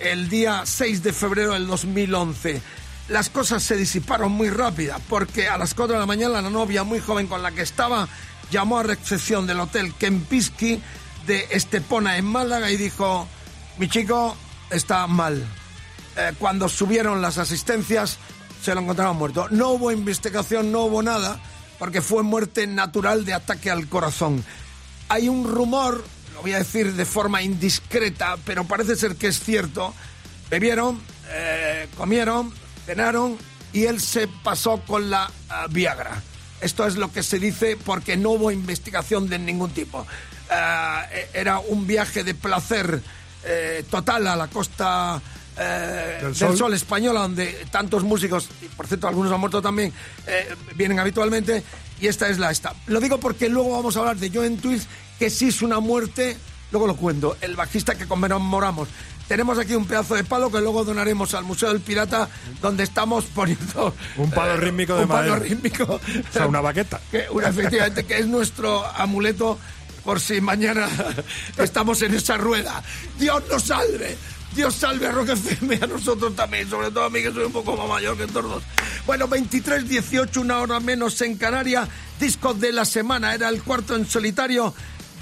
el 0.00 0.28
día 0.28 0.62
6 0.64 1.02
de 1.02 1.12
febrero 1.12 1.54
del 1.54 1.66
2011. 1.66 2.60
Las 3.08 3.30
cosas 3.30 3.62
se 3.62 3.76
disiparon 3.76 4.32
muy 4.32 4.50
rápida 4.50 4.98
porque 5.08 5.48
a 5.48 5.56
las 5.56 5.74
4 5.74 5.94
de 5.94 6.00
la 6.00 6.06
mañana 6.06 6.42
la 6.42 6.50
novia 6.50 6.84
muy 6.84 7.00
joven 7.00 7.26
con 7.26 7.42
la 7.42 7.52
que 7.52 7.62
estaba 7.62 8.06
llamó 8.50 8.78
a 8.78 8.82
recepción 8.82 9.46
del 9.46 9.60
hotel 9.60 9.94
Kempisky 9.94 10.82
de 11.26 11.48
Estepona 11.50 12.18
en 12.18 12.26
Málaga 12.26 12.70
y 12.70 12.76
dijo, 12.76 13.26
mi 13.78 13.88
chico 13.88 14.36
está 14.70 15.06
mal. 15.06 15.42
Eh, 16.16 16.32
cuando 16.38 16.68
subieron 16.68 17.22
las 17.22 17.38
asistencias 17.38 18.18
se 18.62 18.74
lo 18.74 18.80
encontraron 18.80 19.16
muerto. 19.16 19.48
No 19.50 19.70
hubo 19.70 19.90
investigación, 19.90 20.70
no 20.72 20.82
hubo 20.82 21.02
nada 21.02 21.40
porque 21.78 22.02
fue 22.02 22.22
muerte 22.22 22.66
natural 22.66 23.24
de 23.24 23.34
ataque 23.34 23.70
al 23.70 23.88
corazón. 23.88 24.44
Hay 25.08 25.28
un 25.28 25.48
rumor, 25.48 26.04
lo 26.34 26.42
voy 26.42 26.52
a 26.52 26.58
decir 26.58 26.92
de 26.92 27.04
forma 27.04 27.40
indiscreta, 27.40 28.36
pero 28.44 28.64
parece 28.64 28.96
ser 28.96 29.16
que 29.16 29.28
es 29.28 29.40
cierto. 29.40 29.94
Bebieron, 30.50 31.00
eh, 31.30 31.88
comieron, 31.96 32.52
cenaron 32.88 33.36
y 33.74 33.84
él 33.84 34.00
se 34.00 34.28
pasó 34.28 34.80
con 34.86 35.10
la 35.10 35.30
ah, 35.50 35.66
Viagra. 35.68 36.22
Esto 36.62 36.86
es 36.86 36.96
lo 36.96 37.12
que 37.12 37.22
se 37.22 37.38
dice 37.38 37.76
porque 37.76 38.16
no 38.16 38.30
hubo 38.30 38.50
investigación 38.50 39.28
de 39.28 39.38
ningún 39.38 39.70
tipo. 39.70 40.06
Ah, 40.50 41.04
e- 41.12 41.28
era 41.34 41.58
un 41.58 41.86
viaje 41.86 42.24
de 42.24 42.34
placer 42.34 43.02
eh, 43.44 43.84
total 43.90 44.26
a 44.26 44.36
la 44.36 44.48
costa 44.48 45.20
eh, 45.58 46.18
Del 46.22 46.28
del, 46.28 46.34
Sol. 46.34 46.56
sol. 46.56 46.72
española, 46.74 47.20
donde 47.20 47.66
tantos 47.70 48.04
músicos, 48.04 48.48
y 48.62 48.66
por 48.68 48.86
cierto 48.86 49.06
algunos 49.06 49.30
han 49.32 49.40
muerto 49.40 49.60
también, 49.60 49.92
eh, 50.26 50.48
vienen 50.74 50.98
habitualmente, 50.98 51.62
y 52.00 52.06
esta 52.06 52.28
es 52.30 52.38
la 52.38 52.50
esta. 52.50 52.74
Lo 52.86 53.00
digo 53.00 53.18
porque 53.20 53.50
luego 53.50 53.72
vamos 53.72 53.96
a 53.96 54.00
hablar 54.00 54.16
de 54.16 54.30
Joe 54.30 54.48
Twist, 54.56 54.88
que 55.18 55.28
sí 55.28 55.48
es 55.48 55.60
una 55.60 55.78
muerte, 55.80 56.38
luego 56.72 56.86
lo 56.86 56.96
cuento, 56.96 57.36
el 57.42 57.54
bajista 57.54 57.96
que 57.96 58.06
conmemoramos. 58.08 58.88
Tenemos 59.28 59.58
aquí 59.58 59.74
un 59.74 59.86
pedazo 59.86 60.14
de 60.14 60.24
palo 60.24 60.50
que 60.50 60.58
luego 60.60 60.84
donaremos 60.84 61.34
al 61.34 61.44
Museo 61.44 61.68
del 61.68 61.80
Pirata, 61.80 62.28
donde 62.62 62.82
estamos 62.84 63.26
poniendo... 63.26 63.94
Un 64.16 64.30
palo 64.30 64.54
eh, 64.54 64.56
rítmico 64.56 64.96
de 64.96 65.02
Un 65.02 65.08
palo 65.08 65.36
rítmico. 65.36 65.84
O 65.84 66.32
sea, 66.32 66.46
una 66.46 66.60
baqueta. 66.62 66.98
Que, 67.10 67.26
una- 67.30 67.48
efectivamente, 67.48 68.04
que 68.06 68.18
es 68.18 68.26
nuestro 68.26 68.84
amuleto 68.86 69.58
por 70.02 70.18
si 70.20 70.40
mañana 70.40 70.88
estamos 71.58 72.00
en 72.02 72.14
esa 72.14 72.38
rueda. 72.38 72.82
Dios 73.18 73.42
nos 73.50 73.62
salve. 73.64 74.16
Dios 74.56 74.74
salve 74.74 75.06
a 75.06 75.12
Rock 75.12 75.28
FM, 75.28 75.78
a 75.82 75.86
nosotros 75.86 76.34
también, 76.34 76.68
sobre 76.70 76.90
todo 76.90 77.04
a 77.04 77.10
mí 77.10 77.22
que 77.22 77.30
soy 77.30 77.44
un 77.44 77.52
poco 77.52 77.76
más 77.76 77.86
mayor 77.86 78.16
que 78.16 78.26
todos. 78.26 78.50
dos. 78.50 78.62
Bueno, 79.06 79.28
23-18, 79.28 80.38
una 80.38 80.58
hora 80.60 80.80
menos 80.80 81.20
en 81.20 81.36
Canarias, 81.36 81.86
disco 82.18 82.54
de 82.54 82.72
la 82.72 82.86
semana, 82.86 83.34
era 83.34 83.50
el 83.50 83.62
cuarto 83.62 83.94
en 83.94 84.06
solitario 84.08 84.72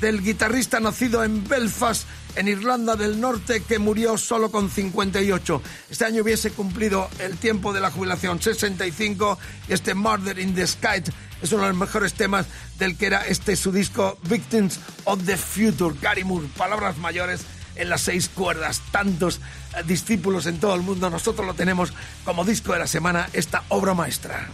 del 0.01 0.23
guitarrista 0.23 0.79
nacido 0.79 1.25
en 1.25 1.47
Belfast, 1.47 2.05
en 2.37 2.49
Irlanda 2.49 2.97
del 2.97 3.21
Norte, 3.21 3.63
que 3.63 3.79
murió 3.79 4.17
solo 4.17 4.51
con 4.51 4.71
58. 4.71 5.63
Este 5.91 6.05
año 6.05 6.23
hubiese 6.23 6.51
cumplido 6.51 7.09
el 7.19 7.37
tiempo 7.39 7.73
de 7.73 7.81
la 7.81 7.91
jubilación, 7.91 8.41
65, 8.41 9.39
y 9.69 9.73
este 9.73 9.95
Murder 9.95 10.39
in 10.39 10.55
the 10.55 10.67
Sky 10.67 11.03
es 11.43 11.53
uno 11.53 11.63
de 11.63 11.69
los 11.69 11.79
mejores 11.79 12.15
temas 12.15 12.47
del 12.79 12.97
que 12.97 13.07
era 13.07 13.27
este 13.27 13.57
su 13.57 13.73
disco 13.73 14.19
Victims 14.23 14.81
of 15.05 15.25
the 15.27 15.37
Future. 15.37 15.95
Gary 16.01 16.25
Moore, 16.25 16.49
palabras 16.57 16.97
mayores 16.99 17.43
en 17.75 17.91
las 17.91 18.03
seis 18.03 18.29
cuerdas, 18.29 18.81
tantos 18.91 19.41
eh, 19.77 19.83
discípulos 19.87 20.47
en 20.47 20.59
todo 20.61 20.75
el 20.75 20.83
mundo. 20.83 21.11
Nosotros 21.11 21.47
lo 21.47 21.55
tenemos 21.55 21.93
como 22.25 22.45
disco 22.45 22.73
de 22.73 22.79
la 22.79 22.87
semana, 22.87 23.29
esta 23.33 23.65
obra 23.69 23.95
maestra. 23.95 24.49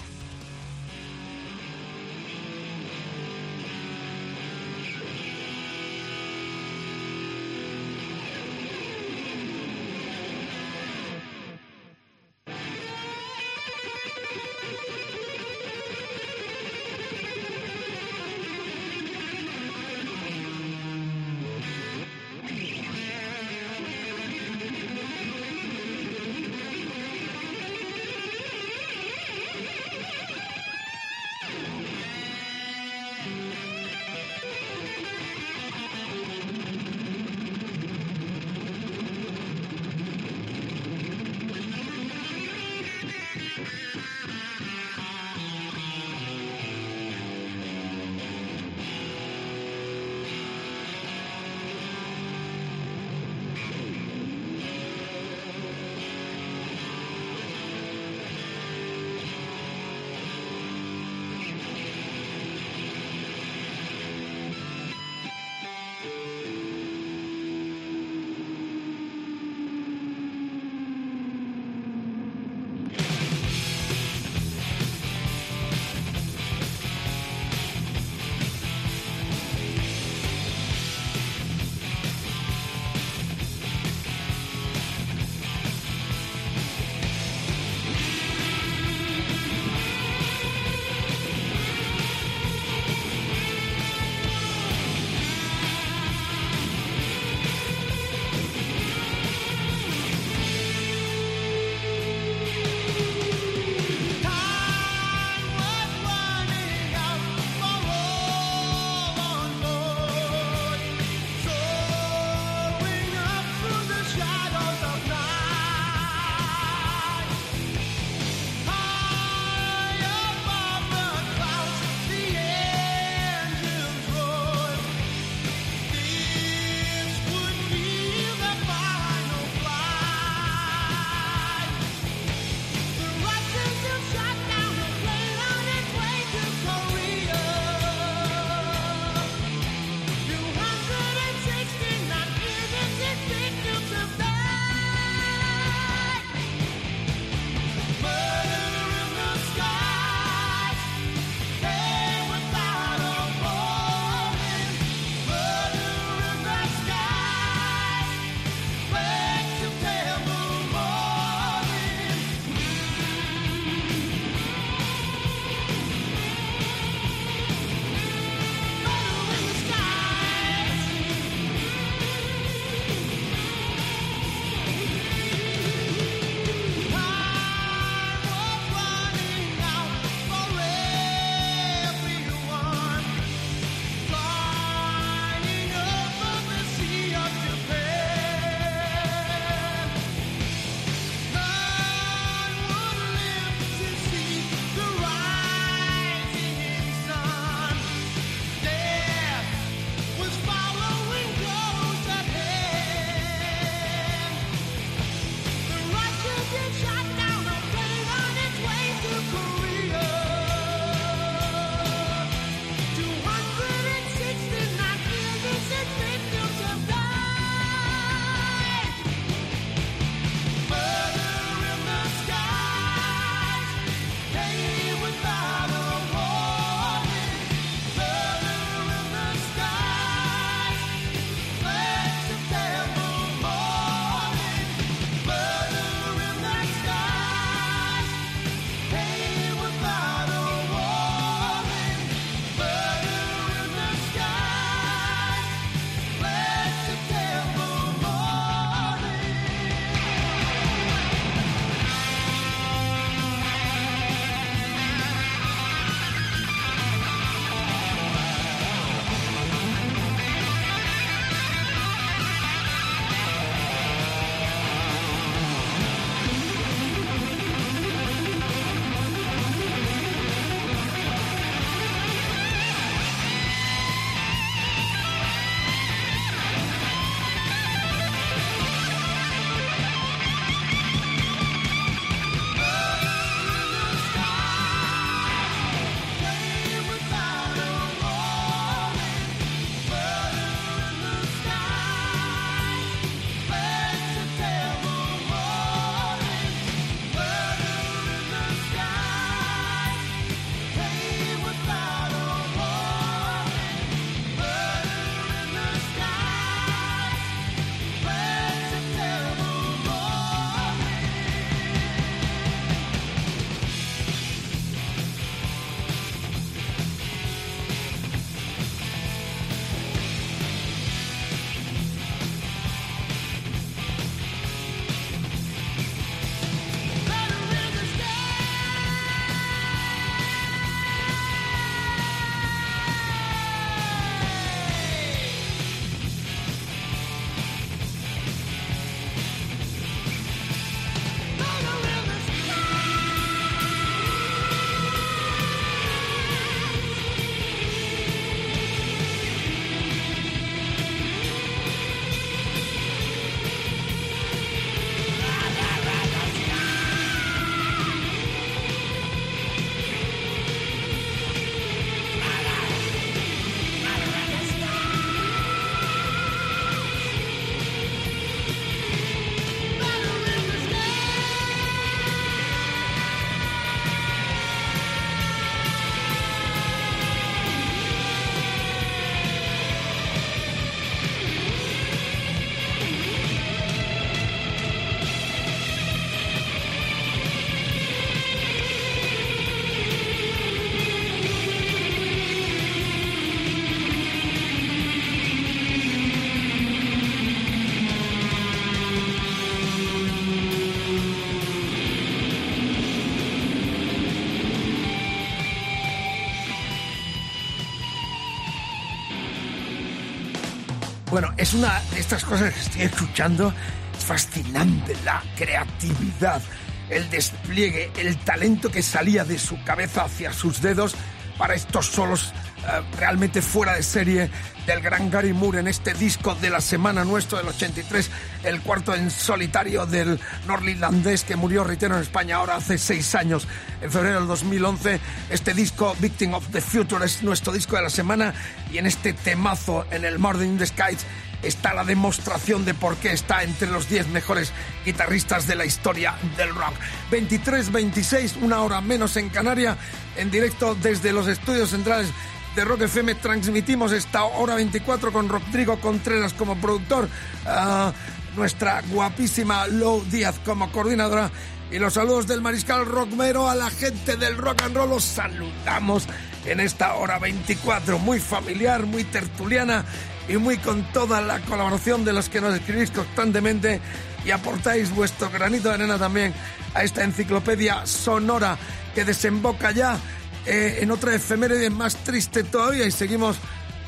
Bueno, 411.13 411.31
es 411.37 411.53
una 411.53 411.79
de 411.91 412.01
estas 412.01 412.25
cosas 412.25 412.55
que 412.55 412.61
estoy 412.61 412.83
escuchando. 412.85 413.53
Es 413.99 414.03
fascinante 414.03 414.97
la 415.05 415.23
creatividad, 415.37 416.41
el 416.89 417.11
despliegue, 417.11 417.91
el 417.99 418.17
talento 418.17 418.71
que 418.71 418.81
salía 418.81 419.23
de 419.23 419.39
su 419.39 419.63
cabeza 419.63 420.05
hacia 420.05 420.33
sus 420.33 420.63
dedos 420.63 420.95
para 421.37 421.55
estos 421.55 421.85
solos 421.89 422.33
eh, 422.67 422.81
realmente 422.97 423.43
fuera 423.43 423.75
de 423.75 423.83
serie 423.83 424.31
del 424.67 424.81
gran 424.81 425.11
Gary 425.11 425.33
Moore 425.33 425.61
en 425.61 425.69
este 425.69 425.95
disco 425.95 426.35
de 426.37 426.51
la 426.51 426.61
semana 426.61 427.05
nuestro 427.05 427.39
del 427.39 427.49
83, 427.49 428.11
el 428.45 428.61
cuarto 428.61 428.95
en 428.95 429.11
solitario 429.11 429.87
del 429.87 430.21
norlilandés 430.47 431.25
que 431.25 431.37
murió, 431.37 431.65
reitero, 431.65 431.97
en 431.97 432.03
España 432.03 432.37
ahora 432.37 432.57
hace 432.57 432.79
seis 432.79 433.15
años, 433.15 433.49
en 433.81 433.91
febrero 433.91 434.21
del 434.21 434.29
2011. 434.29 435.01
Este 435.31 435.55
disco, 435.55 435.97
Victim 435.99 436.35
of 436.35 436.47
the 436.53 436.61
Future, 436.61 437.05
es 437.05 437.23
nuestro 437.23 437.53
disco 437.53 437.77
de 437.77 437.83
la 437.83 437.91
semana 437.91 438.35
y 438.71 438.79
en 438.79 438.87
este 438.87 439.13
temazo, 439.13 439.87
en 439.91 440.05
el 440.05 440.19
Murder 440.19 440.47
in 440.47 440.59
the 440.59 440.67
Skies, 440.67 441.05
está 441.43 441.75
la 441.75 441.85
demostración 441.85 442.65
de 442.65 442.75
por 442.75 442.97
qué 442.97 443.13
está 443.13 443.43
entre 443.43 443.69
los 443.69 443.89
10 443.89 444.09
mejores 444.09 444.53
guitarristas 444.85 445.47
de 445.47 445.57
la 445.57 445.65
historia 445.65 446.15
del 446.37 446.55
rock. 446.55 446.75
23-26, 447.11 448.37
una 448.43 448.63
hora 448.63 448.81
menos 448.81 449.17
en 449.17 449.29
Canaria, 449.29 449.77
en 450.17 450.31
directo 450.31 450.77
desde 450.81 451.13
los 451.13 451.27
estudios 451.27 451.71
centrales 451.71 452.09
de 452.55 452.65
Rock 452.65 452.83
FM 452.83 453.15
transmitimos 453.15 453.93
esta 453.93 454.25
hora 454.25 454.55
24 454.55 455.13
con 455.13 455.29
Rodrigo 455.29 455.81
Contreras 455.81 456.35
como 456.35 456.57
productor, 456.57 457.09
uh, 457.47 457.93
nuestra 458.37 458.83
guapísima 458.89 459.67
Lou 459.69 460.05
Díaz 460.05 460.39
como 460.45 460.71
coordinadora 460.71 461.31
y 461.71 461.79
los 461.79 461.95
saludos 461.95 462.27
del 462.27 462.43
Mariscal 462.43 462.85
Rockmero 462.85 463.49
a 463.49 463.55
la 463.55 463.71
gente 463.71 464.17
del 464.17 464.37
rock 464.37 464.63
and 464.65 464.77
roll. 464.77 464.91
Los 464.91 465.05
saludamos 465.05 466.07
en 466.45 466.61
esta 466.61 466.95
hora 466.95 467.19
24, 467.19 467.99
muy 467.99 468.21
familiar, 468.21 468.85
muy 468.85 469.05
tertuliana 469.05 469.85
y 470.29 470.37
muy 470.37 470.59
con 470.59 470.83
toda 470.93 471.23
la 471.23 471.41
colaboración 471.41 472.05
de 472.05 472.13
los 472.13 472.29
que 472.29 472.43
nos 472.43 472.55
escribís 472.55 472.91
constantemente 472.91 473.81
y 474.27 474.31
aportáis 474.31 474.95
vuestro 474.95 475.31
granito 475.31 475.69
de 475.69 475.75
arena 475.77 475.99
también 475.99 476.35
a 476.75 476.83
esta 476.83 477.03
enciclopedia 477.03 477.87
sonora 477.87 478.59
que 478.95 479.05
desemboca 479.05 479.71
ya 479.71 479.99
eh, 480.47 480.79
en 480.81 480.91
otra 480.91 481.15
efeméride 481.15 481.71
más 481.71 481.97
triste 482.05 482.45
todavía 482.45 482.87
y 482.87 482.91
seguimos 482.91 483.37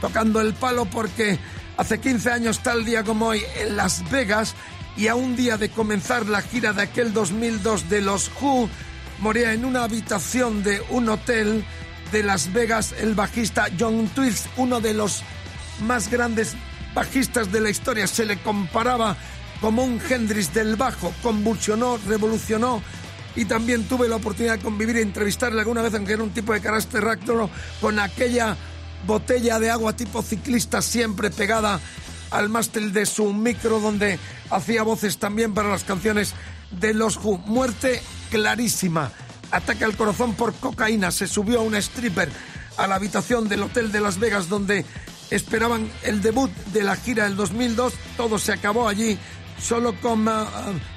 tocando 0.01 0.41
el 0.41 0.55
palo 0.55 0.85
porque 0.85 1.39
hace 1.77 1.99
15 1.99 2.31
años 2.31 2.61
tal 2.61 2.85
día 2.85 3.05
como 3.05 3.29
hoy 3.29 3.43
en 3.61 3.77
Las 3.77 4.09
Vegas 4.11 4.55
y 4.97 5.09
a 5.09 5.15
un 5.15 5.35
día 5.35 5.57
de 5.57 5.71
comenzar 5.71 6.27
la 6.27 6.43
gira 6.43 6.73
de 6.73 6.83
aquel 6.83 7.13
2002 7.13 7.89
de 7.91 8.01
los 8.01 8.31
Who 8.41 8.69
moría 9.19 9.53
en 9.53 9.65
una 9.65 9.85
habitación 9.85 10.63
de 10.63 10.83
un 10.91 11.09
hotel 11.09 11.65
de 12.13 12.23
Las 12.23 12.53
Vegas 12.53 12.95
el 12.99 13.15
bajista 13.15 13.67
John 13.79 14.09
Twixt, 14.09 14.47
uno 14.57 14.81
de 14.81 14.95
los 14.95 15.23
más 15.83 16.11
grandes 16.11 16.55
bajistas 16.95 17.51
de 17.51 17.61
la 17.61 17.71
historia. 17.71 18.07
Se 18.07 18.25
le 18.25 18.39
comparaba 18.39 19.17
como 19.61 19.83
un 19.83 20.01
Hendrix 20.09 20.55
del 20.55 20.77
bajo, 20.77 21.13
convulsionó, 21.23 21.99
revolucionó 22.07 22.83
y 23.37 23.45
también 23.45 23.85
tuve 23.85 24.09
la 24.09 24.17
oportunidad 24.17 24.59
de 24.59 24.65
convivir 24.65 24.97
y 24.97 25.01
entrevistarle 25.01 25.61
alguna 25.61 25.83
vez, 25.83 25.95
aunque 25.95 26.13
era 26.13 26.23
un 26.23 26.31
tipo 26.31 26.53
de 26.53 26.61
carácter 26.61 27.03
ráctoro, 27.03 27.51
con 27.81 27.99
aquella 27.99 28.57
botella 29.07 29.59
de 29.59 29.71
agua 29.71 29.95
tipo 29.95 30.23
ciclista 30.23 30.81
siempre 30.81 31.31
pegada 31.31 31.81
al 32.31 32.49
mástil 32.49 32.93
de 32.93 33.07
su 33.07 33.33
micro 33.33 33.81
donde 33.81 34.19
hacía 34.51 34.83
voces 34.83 35.19
también 35.19 35.55
para 35.55 35.69
las 35.69 35.85
canciones 35.85 36.35
de 36.71 36.95
los 36.95 37.17
Who. 37.17 37.39
Muerte 37.39 38.03
clarísima. 38.31 39.13
Ataque 39.51 39.85
al 39.85 39.97
corazón 39.97 40.35
por 40.35 40.55
cocaína. 40.55 41.11
Se 41.13 41.27
subió 41.27 41.61
a 41.61 41.63
un 41.63 41.75
stripper 41.77 42.31
a 42.77 42.87
la 42.87 42.97
habitación 42.97 43.49
del 43.49 43.63
hotel 43.63 43.93
de 43.93 44.01
Las 44.01 44.19
Vegas 44.19 44.49
donde 44.49 44.85
esperaban 45.31 45.89
el 46.03 46.23
debut 46.23 46.51
de 46.73 46.83
la 46.83 46.97
gira 46.97 47.25
del 47.25 47.37
2002. 47.37 47.93
Todo 48.17 48.39
se 48.39 48.53
acabó 48.53 48.89
allí 48.89 49.19
solo 49.61 49.95
con 50.01 50.27
uh, 50.29 50.45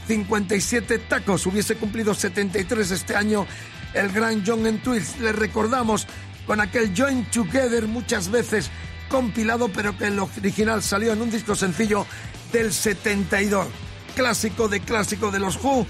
57 0.08 1.00
tacos. 1.00 1.46
Hubiese 1.46 1.76
cumplido 1.76 2.14
73 2.14 2.92
este 2.92 3.16
año 3.16 3.46
el 3.94 4.12
gran 4.12 4.44
John 4.46 4.66
en 4.68 4.82
Twist. 4.82 5.20
Le 5.20 5.32
recordamos 5.32 6.08
con 6.46 6.62
aquel 6.62 6.94
Join 6.96 7.26
Together 7.26 7.88
muchas 7.88 8.30
veces 8.30 8.70
compilado, 9.10 9.70
pero 9.70 9.98
que 9.98 10.08
el 10.08 10.20
original 10.20 10.82
salió 10.84 11.14
en 11.14 11.22
un 11.22 11.32
disco 11.32 11.56
sencillo 11.56 12.06
del 12.52 12.74
72. 12.74 13.68
Clásico 14.16 14.68
de 14.68 14.80
clásico 14.80 15.32
de 15.32 15.40
los 15.40 15.64
Who, 15.64 15.86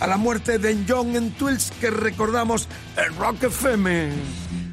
a 0.00 0.06
la 0.06 0.16
muerte 0.16 0.58
de 0.58 0.78
John 0.86 1.16
en 1.16 1.30
Twills 1.32 1.72
que 1.80 1.90
recordamos 1.90 2.68
en 2.96 3.16
Rock 3.16 3.44
FM. 3.44 4.69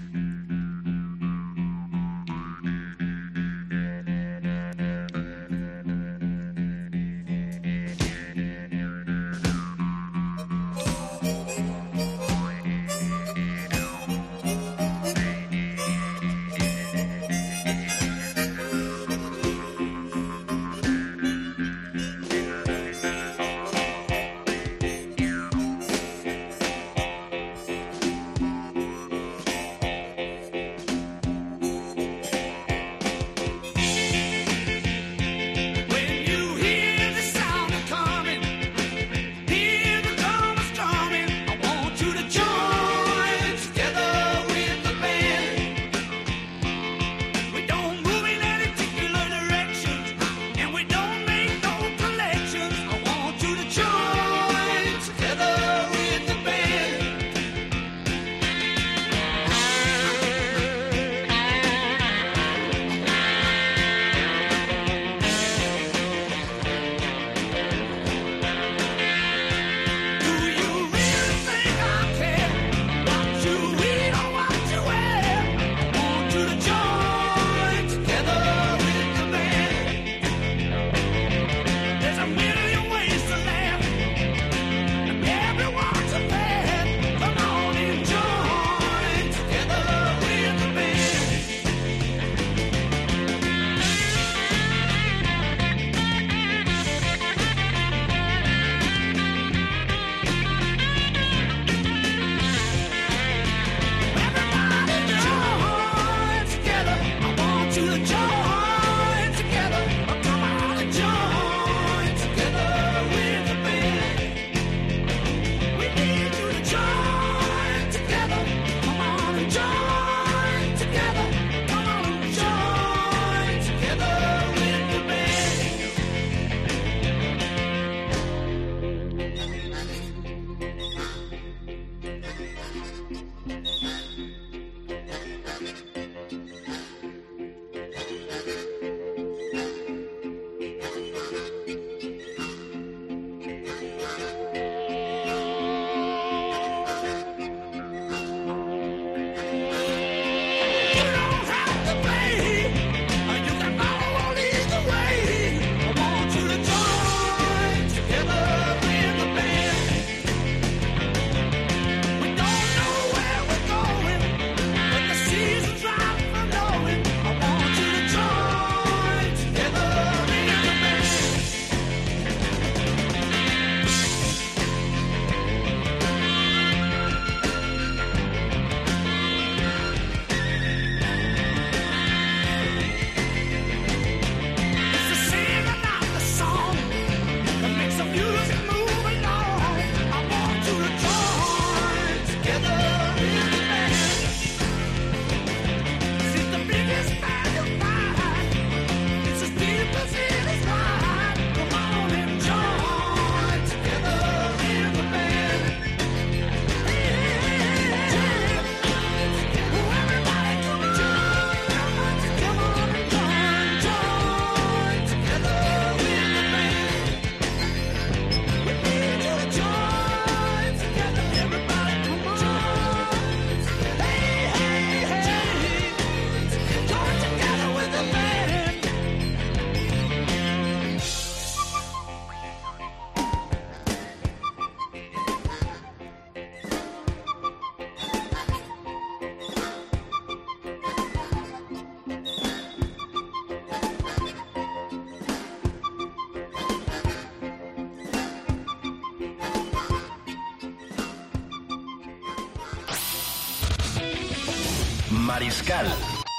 Fiscal 255.68 255.94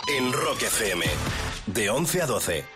en 0.06 0.32
Rock 0.32 0.62
FM. 0.62 1.04
De 1.66 1.90
11 1.90 2.22
a 2.22 2.26
12. 2.26 2.67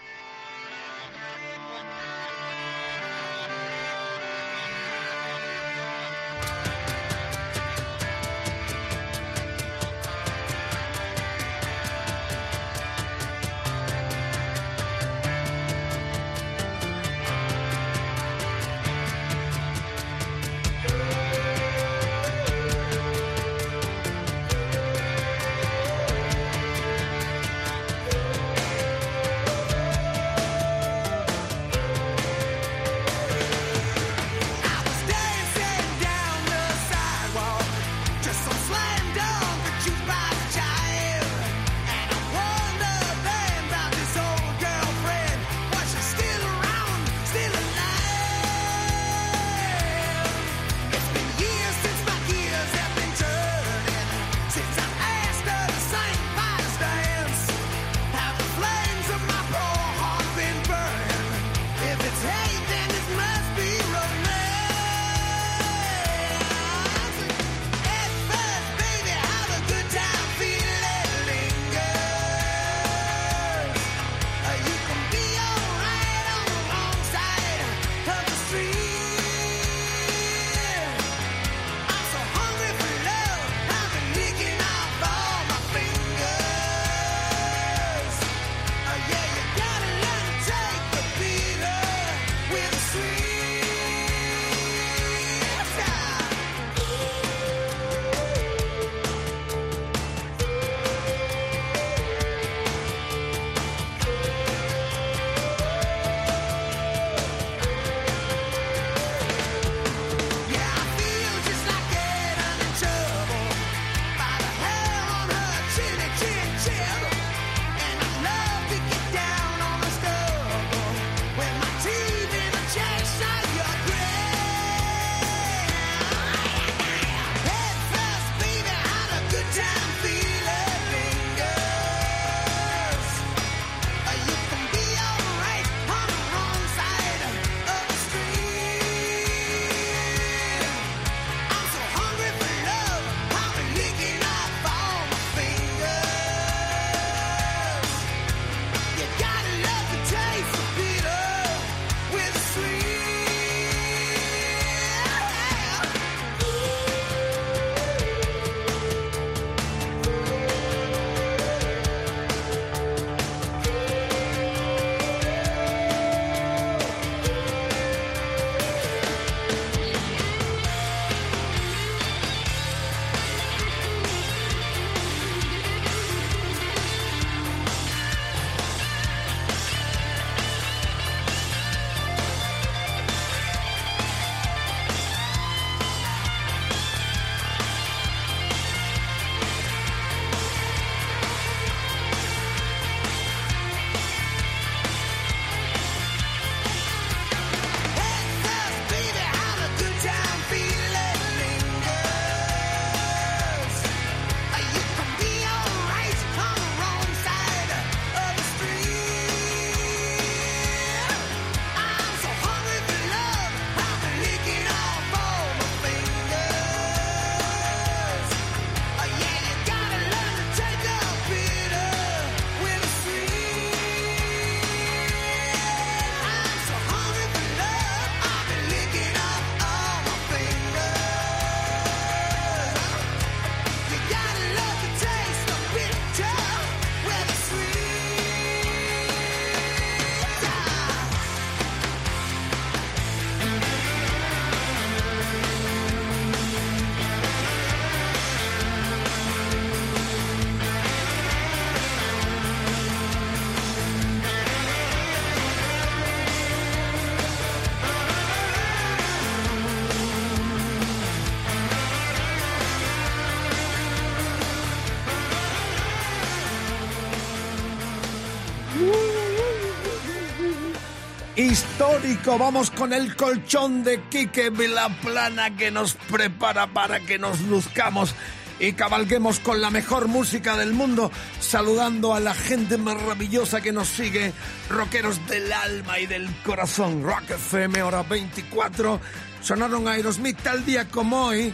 histórico. 271.37 272.39
Vamos 272.39 272.71
con 272.71 272.93
el 272.93 273.17
colchón 273.17 273.85
de 273.85 274.03
Quique 274.09 274.51
Vilaplana 274.51 275.57
que 275.57 275.71
nos 275.71 275.95
prepara 275.95 276.67
para 276.67 277.01
que 277.01 277.19
nos 277.19 277.41
luzcamos 277.43 278.15
y 278.59 278.75
cabalguemos 278.75 279.41
con 279.41 279.61
la 279.61 279.71
mejor 279.71 280.09
música 280.09 280.57
del 280.57 280.73
mundo, 280.73 281.11
saludando 281.41 282.15
a 282.15 282.21
la 282.21 282.35
gente 282.35 282.79
maravillosa 282.79 283.61
que 283.61 283.73
nos 283.73 283.89
sigue, 283.89 284.33
rockeros 284.71 285.27
del 285.27 285.53
alma 285.53 285.99
y 285.99 286.07
del 286.07 286.29
corazón. 286.45 287.03
Rock 287.03 287.31
FM, 287.31 287.83
hora 287.83 288.03
24. 288.03 289.01
Sonaron 289.41 289.89
Aerosmith 289.89 290.39
tal 290.43 290.65
día 290.65 290.89
como 290.89 291.27
hoy. 291.27 291.53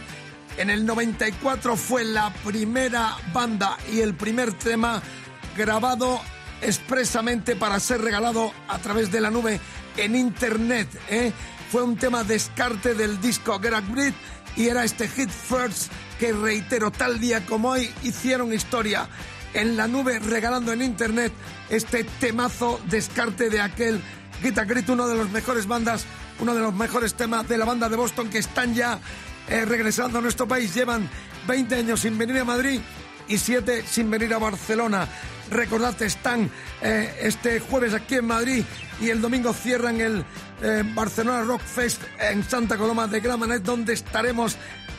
En 0.57 0.69
el 0.69 0.85
94 0.85 1.75
fue 1.77 2.03
la 2.03 2.31
primera 2.43 3.15
banda 3.33 3.77
y 3.91 4.01
el 4.01 4.13
primer 4.13 4.53
tema 4.53 5.01
grabado 5.57 6.21
expresamente 6.61 7.55
para 7.55 7.79
ser 7.79 8.01
regalado 8.01 8.51
a 8.67 8.77
través 8.79 9.11
de 9.11 9.21
la 9.21 9.31
nube 9.31 9.59
en 9.97 10.15
internet. 10.15 10.87
¿eh? 11.09 11.31
Fue 11.71 11.83
un 11.83 11.97
tema 11.97 12.23
descarte 12.23 12.95
del 12.95 13.19
disco 13.21 13.59
Get 13.59 13.73
Grip 13.93 14.15
y 14.55 14.67
era 14.67 14.83
este 14.83 15.07
Hit 15.07 15.29
First 15.29 15.91
que 16.19 16.33
reitero, 16.33 16.91
tal 16.91 17.19
día 17.19 17.45
como 17.45 17.69
hoy 17.69 17.89
hicieron 18.03 18.53
historia 18.53 19.07
en 19.53 19.77
la 19.77 19.87
nube 19.87 20.19
regalando 20.19 20.73
en 20.73 20.81
internet 20.81 21.31
este 21.69 22.03
temazo 22.03 22.79
descarte 22.85 23.49
de 23.49 23.61
aquel 23.61 24.01
Get 24.41 24.57
a 24.57 24.65
Grip, 24.65 24.89
uno 24.89 25.07
de 25.07 25.15
los 25.15 25.29
mejores 25.29 25.67
bandas, 25.67 26.05
uno 26.39 26.55
de 26.55 26.61
los 26.61 26.73
mejores 26.73 27.13
temas 27.13 27.47
de 27.47 27.57
la 27.57 27.65
banda 27.65 27.89
de 27.89 27.95
Boston 27.95 28.29
que 28.29 28.39
están 28.39 28.73
ya 28.73 28.99
eh, 29.49 29.65
regresando 29.65 30.19
a 30.19 30.21
nuestro 30.21 30.47
país. 30.47 30.73
Llevan 30.73 31.09
20 31.47 31.75
años 31.75 32.01
sin 32.01 32.17
venir 32.17 32.37
a 32.39 32.45
Madrid 32.45 32.79
y 33.27 33.37
7 33.37 33.83
sin 33.87 34.09
venir 34.09 34.33
a 34.33 34.39
Barcelona. 34.39 35.07
Recordad, 35.51 35.99
están 36.01 36.49
eh, 36.81 37.11
este 37.21 37.59
jueves 37.59 37.93
aquí 37.93 38.15
en 38.15 38.25
Madrid 38.25 38.63
y 39.01 39.09
el 39.09 39.21
domingo 39.21 39.53
cierran 39.53 39.99
el 39.99 40.23
eh, 40.61 40.83
Barcelona 40.93 41.43
Rock 41.43 41.61
Fest 41.61 42.01
en 42.19 42.43
Santa 42.43 42.77
Coloma 42.77 43.07
de 43.07 43.19
Gramenet, 43.19 43.63
donde 43.63 43.93
estaremos 43.93 44.57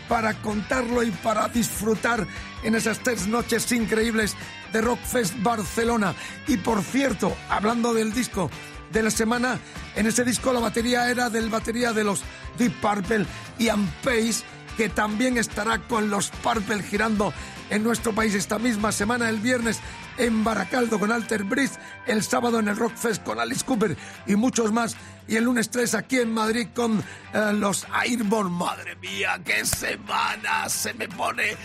para 0.09 0.35
contarlo 0.35 1.05
y 1.05 1.13
para 1.13 1.49
disfrutar 1.49 2.27
en 2.65 2.75
esas 2.75 2.99
tres 2.99 3.29
noches 3.29 3.71
increíbles 3.71 4.35
de 4.73 4.81
Rock 4.81 4.99
Fest 5.01 5.35
Barcelona. 5.39 6.15
Y 6.49 6.57
por 6.57 6.83
cierto, 6.83 7.37
hablando 7.49 7.95
del 7.95 8.13
disco 8.13 8.51
de 8.93 9.05
la 9.05 9.11
semana, 9.11 9.61
en 9.95 10.07
ese 10.07 10.25
disco 10.25 10.53
la 10.53 10.59
batería 10.59 11.09
era 11.11 11.31
del 11.31 11.49
batería 11.49 11.93
de 11.93 12.03
los 12.03 12.23
Deep 12.59 12.73
Purple, 12.81 13.25
Ian 13.61 13.87
Pace, 14.03 14.43
que 14.77 14.89
también 14.89 15.39
estará 15.39 15.79
con 15.79 16.11
los 16.11 16.31
Purple 16.31 16.83
girando 16.83 17.33
en 17.71 17.83
nuestro 17.83 18.13
país 18.13 18.35
esta 18.35 18.59
misma 18.59 18.93
semana, 18.93 19.29
el 19.29 19.39
viernes 19.39 19.81
en 20.19 20.45
Baracaldo 20.45 20.99
con 20.99 21.13
Alter 21.13 21.45
Bridge, 21.45 21.73
el 22.07 22.23
sábado 22.23 22.59
en 22.59 22.69
el 22.69 22.77
Rock 22.77 22.97
Fest 22.97 23.23
con 23.23 23.41
Alice 23.41 23.65
Cooper 23.65 23.97
y 24.27 24.37
muchos 24.37 24.73
más, 24.73 24.97
y 25.29 25.37
el 25.37 25.45
lunes 25.45 25.71
3 25.71 25.95
aquí 25.95 26.19
en 26.19 26.35
Madrid 26.35 26.69
con 26.75 27.03
eh, 27.33 27.53
los 27.55 27.87
Airborne. 27.93 28.51
Madre 28.51 28.97
mía, 28.97 29.41
qué 29.45 29.65
semana, 29.65 30.69
se 30.69 30.93
me 30.95 31.09
pone 31.09 31.57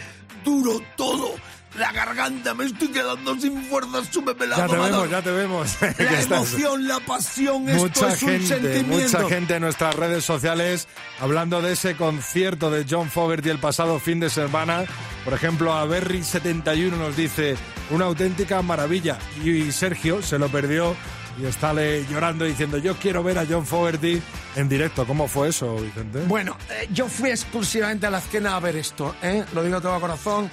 duro 0.44 0.80
todo. 0.96 1.36
La 1.78 1.92
garganta, 1.92 2.54
me 2.54 2.66
estoy 2.66 2.88
quedando 2.88 3.36
sin 3.38 3.62
fuerzas, 3.66 4.08
súbeme 4.10 4.48
la 4.48 4.56
Ya 4.58 4.68
te 4.68 4.76
vemos, 4.78 5.10
ya 5.10 5.22
te 5.22 5.32
vemos. 5.32 5.76
La 6.00 6.22
emoción, 6.22 6.88
la 6.88 7.00
pasión, 7.02 7.68
esto 7.70 8.08
es 8.08 8.24
un 8.24 8.42
sentimiento. 8.48 8.88
mucha 9.18 9.28
gente 9.28 9.56
en 9.56 9.62
nuestras 9.62 9.94
redes 9.96 10.24
sociales 10.24 10.88
hablando 11.20 11.62
de 11.62 11.74
ese 11.74 11.96
concierto 11.98 12.72
de 12.72 12.86
John 12.90 13.10
Fogerty 13.10 13.50
el 13.50 13.60
pasado 13.60 14.00
fin 14.00 14.20
de 14.22 14.30
semana. 14.30 14.86
Por 15.26 15.34
ejemplo, 15.34 15.74
a 15.74 15.86
Berry71 15.86 16.92
nos 16.92 17.18
dice 17.18 17.58
una 17.90 18.06
auténtica 18.06 18.62
maravilla 18.62 19.18
y 19.44 19.72
Sergio 19.72 20.22
se 20.22 20.40
lo 20.40 20.48
perdió 20.50 20.96
y 21.42 21.46
está 21.46 21.74
le- 21.74 22.06
llorando 22.08 22.46
diciendo 22.46 22.78
yo 22.78 22.96
quiero 22.96 23.22
ver 23.22 23.38
a 23.38 23.46
John 23.50 23.66
Fogerty 23.66 24.22
en 24.56 24.70
directo. 24.70 25.06
¿Cómo 25.06 25.28
fue 25.28 25.50
eso, 25.50 25.76
Vicente? 25.76 26.20
Bueno, 26.28 26.56
eh, 26.70 26.88
yo 26.94 27.10
fui 27.10 27.32
exclusivamente 27.32 28.06
a 28.08 28.12
la 28.12 28.20
esquena 28.20 28.56
a 28.56 28.60
ver 28.62 28.78
esto, 28.78 29.14
¿eh? 29.22 29.44
lo 29.54 29.62
digo 29.64 29.82
todo 29.82 30.00
corazón. 30.00 30.50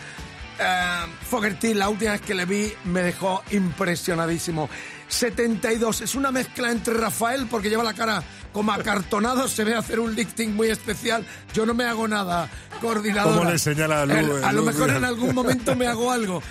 Eh, 0.59 1.07
Fogerty, 1.28 1.74
la 1.74 1.88
última 1.88 2.12
vez 2.12 2.20
que 2.20 2.34
le 2.34 2.44
vi, 2.44 2.72
me 2.84 3.03
dejó 3.03 3.42
impresionadísimo. 3.50 4.68
72, 5.09 6.00
es 6.03 6.14
una 6.14 6.30
mezcla 6.30 6.70
entre 6.70 6.94
Rafael, 6.94 7.46
porque 7.50 7.68
lleva 7.68 7.82
la 7.84 7.94
cara 7.94 8.22
como 8.53 8.72
acartonado, 8.72 9.48
se 9.48 9.64
ve 9.64 9.74
hacer 9.74 9.98
un 10.00 10.14
lifting 10.14 10.55
muy 10.55 10.68
especial. 10.68 11.26
Yo 11.55 11.66
no 11.66 11.74
me 11.74 11.84
hago 11.84 12.07
nada, 12.09 12.48
coordinadora. 12.80 13.38
¿Cómo 13.38 13.50
le 13.50 13.59
señala 13.59 14.03
a 14.03 14.07
Lu- 14.07 14.14
El- 14.36 14.44
A 14.44 14.53
lo 14.53 14.61
Lu- 14.61 14.66
mejor 14.66 14.90
en 14.90 15.05
algún 15.05 15.34
momento 15.34 15.74
me 15.76 15.86
hago 15.86 16.11
algo. 16.12 16.42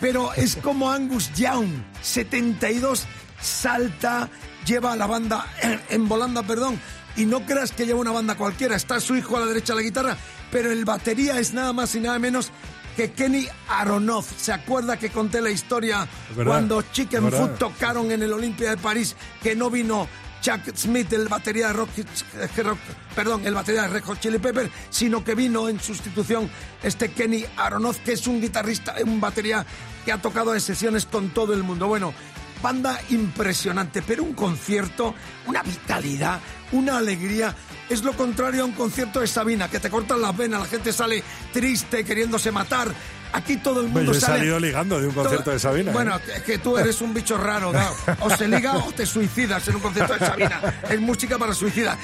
Pero 0.00 0.32
es 0.34 0.56
como 0.56 0.90
Angus 0.90 1.32
Young, 1.34 1.68
72, 2.02 3.04
salta, 3.40 4.28
lleva 4.64 4.92
a 4.92 4.96
la 4.96 5.06
banda 5.06 5.46
en, 5.60 5.80
en 5.90 6.08
volanda, 6.08 6.42
perdón. 6.42 6.80
Y 7.16 7.26
no 7.26 7.44
creas 7.44 7.72
que 7.72 7.84
lleva 7.86 7.98
una 8.00 8.12
banda 8.12 8.36
cualquiera, 8.36 8.76
está 8.76 9.00
su 9.00 9.16
hijo 9.16 9.36
a 9.36 9.40
la 9.40 9.46
derecha 9.46 9.72
de 9.72 9.80
la 9.80 9.82
guitarra, 9.82 10.16
pero 10.52 10.70
el 10.70 10.84
batería 10.84 11.40
es 11.40 11.52
nada 11.52 11.72
más 11.72 11.92
y 11.96 12.00
nada 12.00 12.18
menos 12.20 12.52
que 12.98 13.12
Kenny 13.12 13.46
Aronoff. 13.68 14.26
¿Se 14.40 14.52
acuerda 14.52 14.96
que 14.98 15.10
conté 15.10 15.40
la 15.40 15.50
historia 15.50 16.08
verdad, 16.34 16.50
cuando 16.50 16.82
Chicken. 16.82 17.30
Food 17.30 17.50
tocaron 17.56 18.10
en 18.10 18.24
el 18.24 18.32
Olimpia 18.32 18.70
de 18.70 18.76
París 18.76 19.14
que 19.40 19.54
no 19.54 19.70
vino 19.70 20.08
Chuck 20.40 20.74
Smith, 20.76 21.12
el 21.12 21.28
batería 21.28 21.68
de 21.68 21.74
Rock, 21.74 21.90
eh, 21.98 22.62
Rock- 22.64 22.78
perdón, 23.14 23.46
el 23.46 23.54
batería 23.54 23.82
de 23.82 23.88
Red 23.88 24.02
Hot 24.02 24.18
Chili 24.18 24.38
Pepper, 24.38 24.68
sino 24.90 25.22
que 25.22 25.36
vino 25.36 25.68
en 25.68 25.78
sustitución 25.78 26.50
este 26.82 27.12
Kenny 27.12 27.44
Aronoff, 27.56 27.98
que 28.00 28.14
es 28.14 28.26
un 28.26 28.40
guitarrista, 28.40 28.96
un 29.04 29.20
batería 29.20 29.64
que 30.04 30.10
ha 30.10 30.20
tocado 30.20 30.52
en 30.52 30.60
sesiones 30.60 31.06
con 31.06 31.28
todo 31.30 31.54
el 31.54 31.62
mundo. 31.62 31.86
Bueno, 31.86 32.12
banda 32.60 33.00
impresionante, 33.10 34.02
pero 34.02 34.24
un 34.24 34.32
concierto, 34.32 35.14
una 35.46 35.62
vitalidad, 35.62 36.40
una 36.72 36.98
alegría. 36.98 37.54
Es 37.88 38.02
lo 38.02 38.12
contrario 38.12 38.62
a 38.62 38.64
un 38.66 38.72
concierto 38.72 39.20
de 39.20 39.26
Sabina, 39.26 39.68
que 39.68 39.80
te 39.80 39.88
cortan 39.88 40.20
las 40.20 40.36
venas, 40.36 40.60
la 40.60 40.66
gente 40.66 40.92
sale 40.92 41.22
triste, 41.52 42.04
queriéndose 42.04 42.52
matar. 42.52 42.92
Aquí 43.32 43.56
todo 43.58 43.80
el 43.80 43.88
mundo 43.88 44.12
yo 44.12 44.18
he 44.18 44.20
sale. 44.20 44.38
salido 44.38 44.60
ligando 44.60 45.00
de 45.00 45.08
un 45.08 45.14
concierto 45.14 45.50
de 45.50 45.58
Sabina. 45.58 45.90
¿eh? 45.90 45.94
Bueno, 45.94 46.18
es 46.34 46.42
que 46.42 46.58
tú 46.58 46.76
eres 46.76 47.00
un 47.00 47.14
bicho 47.14 47.36
raro, 47.38 47.70
claro. 47.70 47.94
O 48.20 48.30
se 48.30 48.48
liga 48.48 48.76
o 48.76 48.92
te 48.92 49.06
suicidas 49.06 49.66
en 49.68 49.76
un 49.76 49.80
concierto 49.80 50.14
de 50.14 50.20
Sabina. 50.20 50.60
Es 50.88 51.00
música 51.00 51.38
para 51.38 51.54
suicida. 51.54 51.96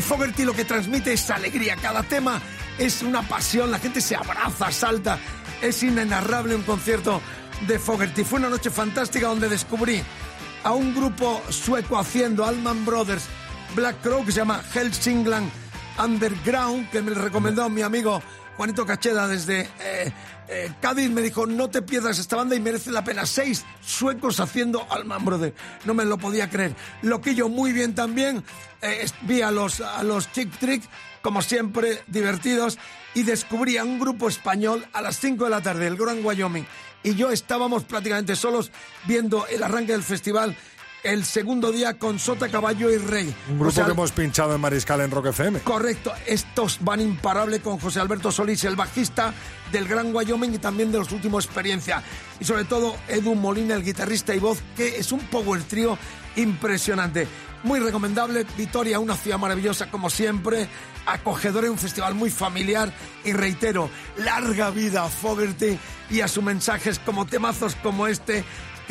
Fogerty 0.00 0.44
lo 0.44 0.52
que 0.52 0.64
transmite 0.64 1.12
es 1.12 1.30
alegría. 1.30 1.76
Cada 1.76 2.02
tema 2.02 2.40
es 2.78 3.02
una 3.02 3.22
pasión. 3.22 3.70
La 3.70 3.78
gente 3.78 4.00
se 4.00 4.14
abraza, 4.16 4.70
salta. 4.70 5.18
Es 5.62 5.82
inenarrable 5.82 6.54
un 6.54 6.62
concierto 6.62 7.20
de 7.66 7.78
Fogerty. 7.78 8.24
Fue 8.24 8.38
una 8.38 8.48
noche 8.48 8.70
fantástica 8.70 9.28
donde 9.28 9.48
descubrí 9.48 10.02
a 10.62 10.72
un 10.72 10.94
grupo 10.94 11.42
sueco 11.48 11.98
haciendo 11.98 12.44
Allman 12.44 12.84
Brothers 12.84 13.24
Black 13.74 14.00
Crow 14.02 14.24
que 14.24 14.32
se 14.32 14.38
llama 14.38 14.62
Helsingland 14.72 15.50
Underground, 16.02 16.90
que 16.90 17.02
me 17.02 17.12
recomendó 17.12 17.68
mi 17.68 17.82
amigo 17.82 18.22
Juanito 18.56 18.84
Cacheda 18.84 19.28
desde 19.28 19.68
eh, 19.80 20.12
eh, 20.48 20.72
Cádiz. 20.80 21.10
Me 21.10 21.22
dijo, 21.22 21.46
no 21.46 21.70
te 21.70 21.82
pierdas 21.82 22.18
esta 22.18 22.36
banda 22.36 22.56
y 22.56 22.60
merece 22.60 22.90
la 22.90 23.04
pena. 23.04 23.26
Seis 23.26 23.64
suecos 23.80 24.40
haciendo 24.40 24.86
Allman 24.90 25.24
Brothers. 25.24 25.54
No 25.84 25.94
me 25.94 26.04
lo 26.04 26.18
podía 26.18 26.50
creer. 26.50 26.74
Loquillo 27.02 27.48
muy 27.48 27.72
bien 27.72 27.94
también. 27.94 28.44
Eh, 28.82 29.06
vi 29.22 29.42
a 29.42 29.50
los, 29.50 29.80
a 29.80 30.02
los 30.02 30.30
Chick 30.32 30.58
Trick, 30.58 30.82
como 31.22 31.42
siempre, 31.42 32.02
divertidos. 32.06 32.78
Y 33.14 33.22
descubrí 33.22 33.76
a 33.76 33.84
un 33.84 33.98
grupo 33.98 34.28
español 34.28 34.86
a 34.92 35.02
las 35.02 35.18
5 35.18 35.44
de 35.44 35.50
la 35.50 35.62
tarde, 35.62 35.86
el 35.86 35.96
Gran 35.96 36.24
Wyoming. 36.24 36.66
Y 37.02 37.14
yo 37.14 37.30
estábamos 37.30 37.84
prácticamente 37.84 38.36
solos 38.36 38.70
viendo 39.06 39.46
el 39.46 39.62
arranque 39.62 39.92
del 39.92 40.02
festival 40.02 40.56
el 41.02 41.24
segundo 41.24 41.72
día 41.72 41.98
con 41.98 42.18
Sota, 42.18 42.48
Caballo 42.48 42.90
y 42.90 42.98
Rey. 42.98 43.34
un 43.48 43.58
grupo 43.58 43.68
O 43.68 43.70
sea, 43.72 43.84
que 43.84 43.92
hemos 43.92 44.12
pinchado 44.12 44.54
en 44.54 44.60
Mariscal 44.60 45.00
en 45.00 45.10
Rock 45.10 45.26
FM. 45.26 45.60
Correcto, 45.60 46.12
estos 46.26 46.78
van 46.82 47.00
imparable 47.00 47.60
con 47.60 47.78
José 47.78 48.00
Alberto 48.00 48.30
Solís, 48.30 48.64
el 48.64 48.76
bajista 48.76 49.32
del 49.72 49.88
Gran 49.88 50.14
Wyoming 50.14 50.54
y 50.54 50.58
también 50.58 50.92
de 50.92 50.98
los 50.98 51.12
últimos 51.12 51.44
experiencia. 51.44 52.02
Y 52.38 52.44
sobre 52.44 52.64
todo 52.64 52.96
Edu 53.08 53.34
Molina, 53.34 53.74
el 53.74 53.84
guitarrista 53.84 54.34
y 54.34 54.38
voz, 54.38 54.60
que 54.76 54.98
es 54.98 55.12
un 55.12 55.20
power 55.20 55.62
trío 55.62 55.96
impresionante. 56.36 57.26
Muy 57.62 57.78
recomendable, 57.78 58.46
Vitoria, 58.56 58.98
una 58.98 59.16
ciudad 59.16 59.38
maravillosa 59.38 59.90
como 59.90 60.08
siempre, 60.08 60.66
acogedora 61.04 61.66
y 61.66 61.70
un 61.70 61.76
festival 61.76 62.14
muy 62.14 62.30
familiar. 62.30 62.90
Y 63.22 63.32
reitero, 63.32 63.90
larga 64.16 64.70
vida 64.70 65.04
a 65.04 65.08
Fogerty 65.08 65.78
y 66.08 66.22
a 66.22 66.28
sus 66.28 66.42
mensajes 66.42 66.98
como 66.98 67.26
temazos 67.26 67.74
como 67.76 68.06
este 68.06 68.44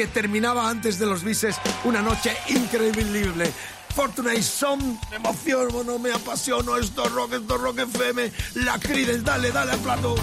terminaba 0.08 0.70
antes 0.70 1.00
de 1.00 1.06
los 1.06 1.24
bises 1.24 1.56
una 1.84 2.02
noche 2.02 2.36
increíble. 2.48 3.52
Fortunate 3.96 4.42
Son, 4.42 5.00
me 5.10 5.18
emociono, 5.18 5.84
no 5.84 6.00
me 6.00 6.12
apasiono, 6.12 6.78
esto 6.78 7.06
es 7.06 7.12
rock, 7.12 7.34
esto 7.34 7.56
es 7.56 7.62
rock 7.62 7.80
FM, 7.80 8.32
la 8.56 8.80
Creedence, 8.80 9.24
dale, 9.24 9.52
dale 9.52 9.72
al 9.72 9.80
plato. 9.80 10.16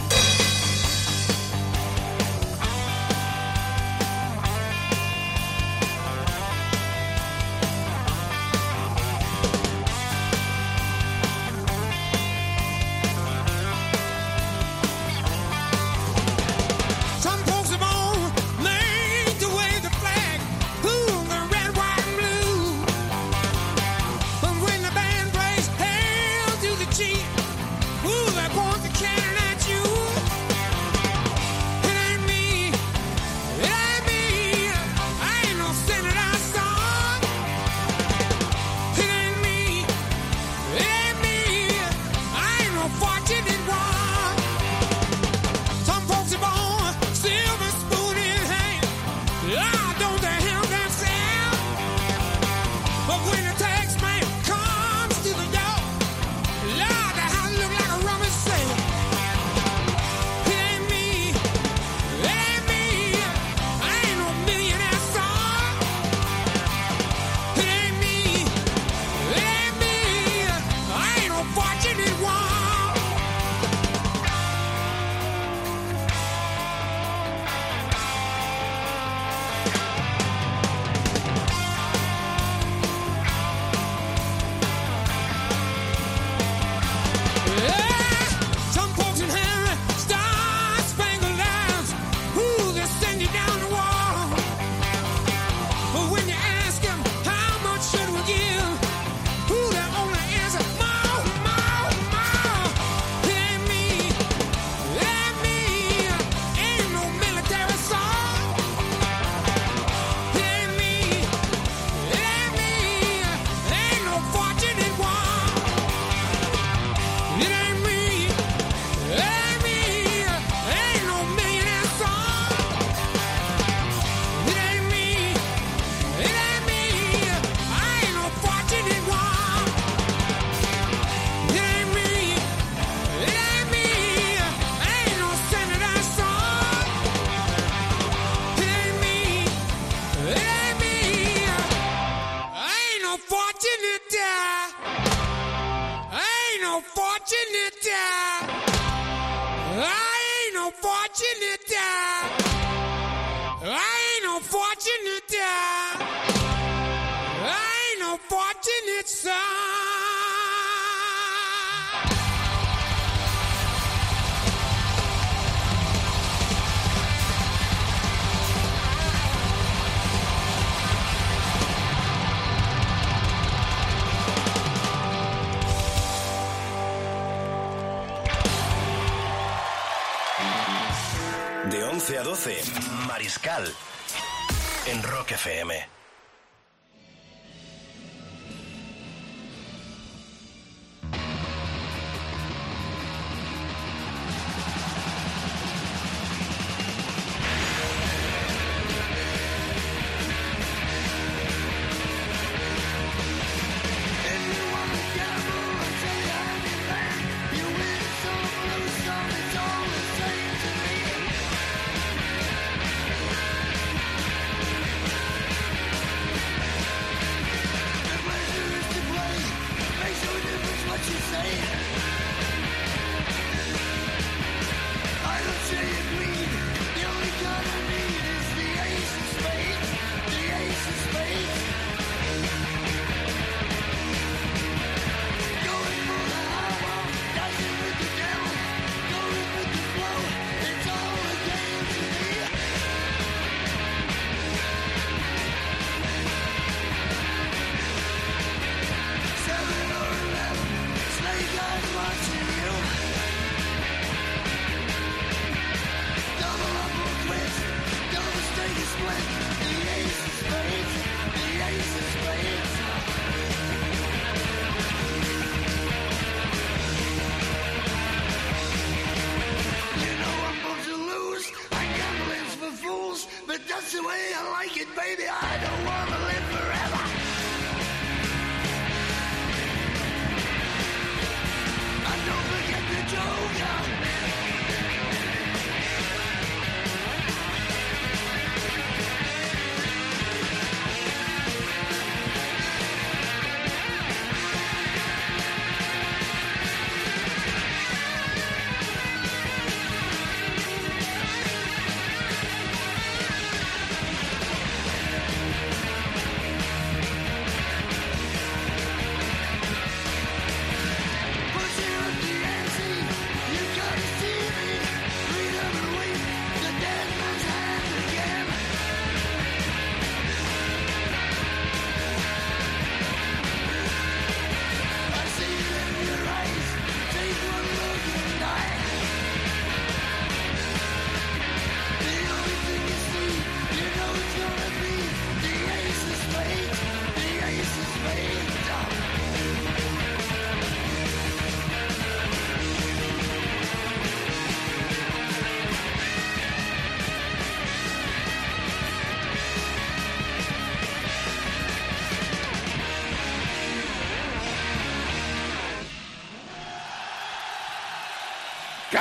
En 184.86 185.02
Rock 185.04 185.30
FM. 185.30 185.85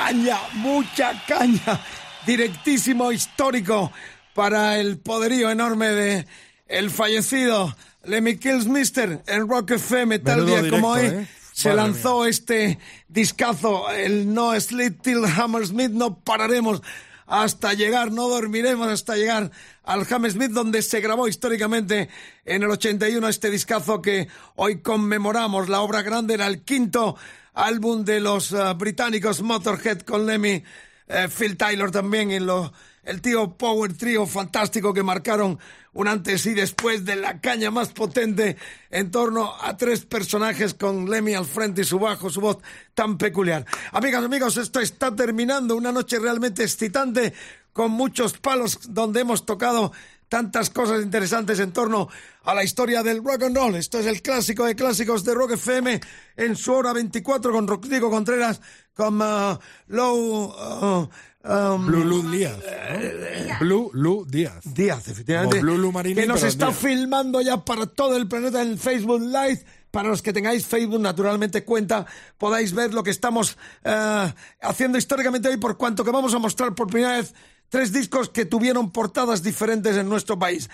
Caña, 0.06 0.38
mucha 0.54 1.20
caña. 1.26 1.80
Directísimo 2.26 3.10
histórico 3.10 3.90
para 4.34 4.78
el 4.78 4.98
poderío 4.98 5.50
enorme 5.50 5.88
de 5.88 6.26
el 6.68 6.90
fallecido 6.90 7.74
Lemmy 8.04 8.36
Kilsmister 8.36 9.22
en 9.26 9.48
Rock 9.48 9.72
FM 9.72 10.20
tal 10.20 10.44
Menudo 10.44 10.62
día 10.62 10.70
como 10.70 10.88
hoy. 10.90 11.06
¿eh? 11.06 11.26
Se 11.52 11.70
Madre 11.70 11.82
lanzó 11.82 12.26
este 12.26 12.78
discazo, 13.08 13.90
el 13.90 14.32
No 14.32 14.58
Sleep 14.60 15.00
Till 15.02 15.24
Hammersmith, 15.24 15.90
no 15.90 16.20
pararemos 16.20 16.82
hasta 17.26 17.72
llegar, 17.72 18.12
no 18.12 18.28
dormiremos 18.28 18.88
hasta 18.88 19.16
llegar 19.16 19.50
al 19.82 20.06
Hammersmith, 20.08 20.52
donde 20.52 20.82
se 20.82 21.00
grabó 21.00 21.26
históricamente 21.26 22.08
en 22.44 22.62
el 22.62 22.70
81 22.70 23.26
este 23.28 23.50
discazo 23.50 24.02
que 24.02 24.28
hoy 24.54 24.82
conmemoramos. 24.82 25.68
La 25.68 25.80
obra 25.80 26.02
grande 26.02 26.34
era 26.34 26.46
el 26.46 26.62
quinto 26.62 27.16
álbum 27.56 28.04
de 28.04 28.20
los 28.20 28.52
eh, 28.52 28.74
británicos 28.76 29.42
Motorhead 29.42 30.00
con 30.02 30.26
Lemmy, 30.26 30.62
eh, 31.08 31.28
Phil 31.36 31.56
Taylor 31.56 31.90
también 31.90 32.30
y 32.30 32.38
lo, 32.38 32.72
el 33.02 33.20
tío 33.22 33.56
Power 33.56 33.96
Trio 33.96 34.26
fantástico 34.26 34.92
que 34.92 35.02
marcaron 35.02 35.58
un 35.94 36.08
antes 36.08 36.44
y 36.44 36.52
después 36.52 37.06
de 37.06 37.16
la 37.16 37.40
caña 37.40 37.70
más 37.70 37.88
potente 37.88 38.58
en 38.90 39.10
torno 39.10 39.54
a 39.58 39.76
tres 39.78 40.04
personajes 40.04 40.74
con 40.74 41.10
Lemmy 41.10 41.34
al 41.34 41.46
frente 41.46 41.80
y 41.80 41.84
su 41.84 41.98
bajo, 41.98 42.28
su 42.28 42.42
voz 42.42 42.58
tan 42.94 43.16
peculiar. 43.16 43.64
Amigas, 43.92 44.22
amigos, 44.22 44.58
esto 44.58 44.80
está 44.80 45.16
terminando, 45.16 45.76
una 45.76 45.92
noche 45.92 46.18
realmente 46.18 46.62
excitante 46.62 47.32
con 47.72 47.90
muchos 47.90 48.36
palos 48.38 48.80
donde 48.88 49.20
hemos 49.20 49.46
tocado 49.46 49.92
tantas 50.28 50.70
cosas 50.70 51.02
interesantes 51.02 51.58
en 51.60 51.72
torno 51.72 52.08
a 52.44 52.54
la 52.54 52.64
historia 52.64 53.02
del 53.02 53.22
rock 53.22 53.44
and 53.44 53.56
roll. 53.56 53.74
Esto 53.74 53.98
es 53.98 54.06
el 54.06 54.22
clásico 54.22 54.64
de 54.64 54.74
clásicos 54.74 55.24
de 55.24 55.34
Rock 55.34 55.52
FM 55.52 56.00
en 56.36 56.56
su 56.56 56.72
hora 56.72 56.92
24 56.92 57.52
con 57.52 57.66
Rodrigo 57.66 58.10
Contreras, 58.10 58.60
con 58.94 59.20
uh, 59.20 59.58
Low... 59.88 60.54
uh, 60.54 61.08
um, 61.48 61.86
Blue 61.86 62.04
Lu 62.04 62.30
Díaz. 62.30 62.58
¿no? 62.58 63.58
Blue 63.60 63.90
Lu 63.92 64.26
Díaz. 64.28 64.62
Díaz, 64.64 65.08
efectivamente. 65.08 65.60
Blue 65.60 65.78
Lu 65.78 65.92
Marini, 65.92 66.20
que 66.22 66.26
nos 66.26 66.42
está 66.42 66.66
Díaz. 66.66 66.78
filmando 66.78 67.40
ya 67.40 67.64
para 67.64 67.86
todo 67.86 68.16
el 68.16 68.28
planeta 68.28 68.62
en 68.62 68.78
Facebook 68.78 69.20
Live. 69.20 69.64
Para 69.90 70.10
los 70.10 70.20
que 70.20 70.34
tengáis 70.34 70.66
Facebook, 70.66 71.00
naturalmente 71.00 71.64
cuenta, 71.64 72.04
podáis 72.36 72.74
ver 72.74 72.92
lo 72.92 73.02
que 73.02 73.10
estamos 73.10 73.56
eh, 73.82 74.34
haciendo 74.60 74.98
históricamente 74.98 75.48
hoy, 75.48 75.56
por 75.56 75.78
cuanto 75.78 76.04
que 76.04 76.10
vamos 76.10 76.34
a 76.34 76.38
mostrar 76.38 76.74
por 76.74 76.88
primera 76.88 77.16
vez 77.16 77.32
tres 77.68 77.92
discos 77.92 78.28
que 78.28 78.44
tuvieron 78.44 78.90
portadas 78.90 79.42
diferentes 79.42 79.96
en 79.96 80.08
nuestro 80.08 80.38
país. 80.38 80.68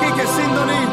Quique 0.00 0.26
Sindoni, 0.26 0.86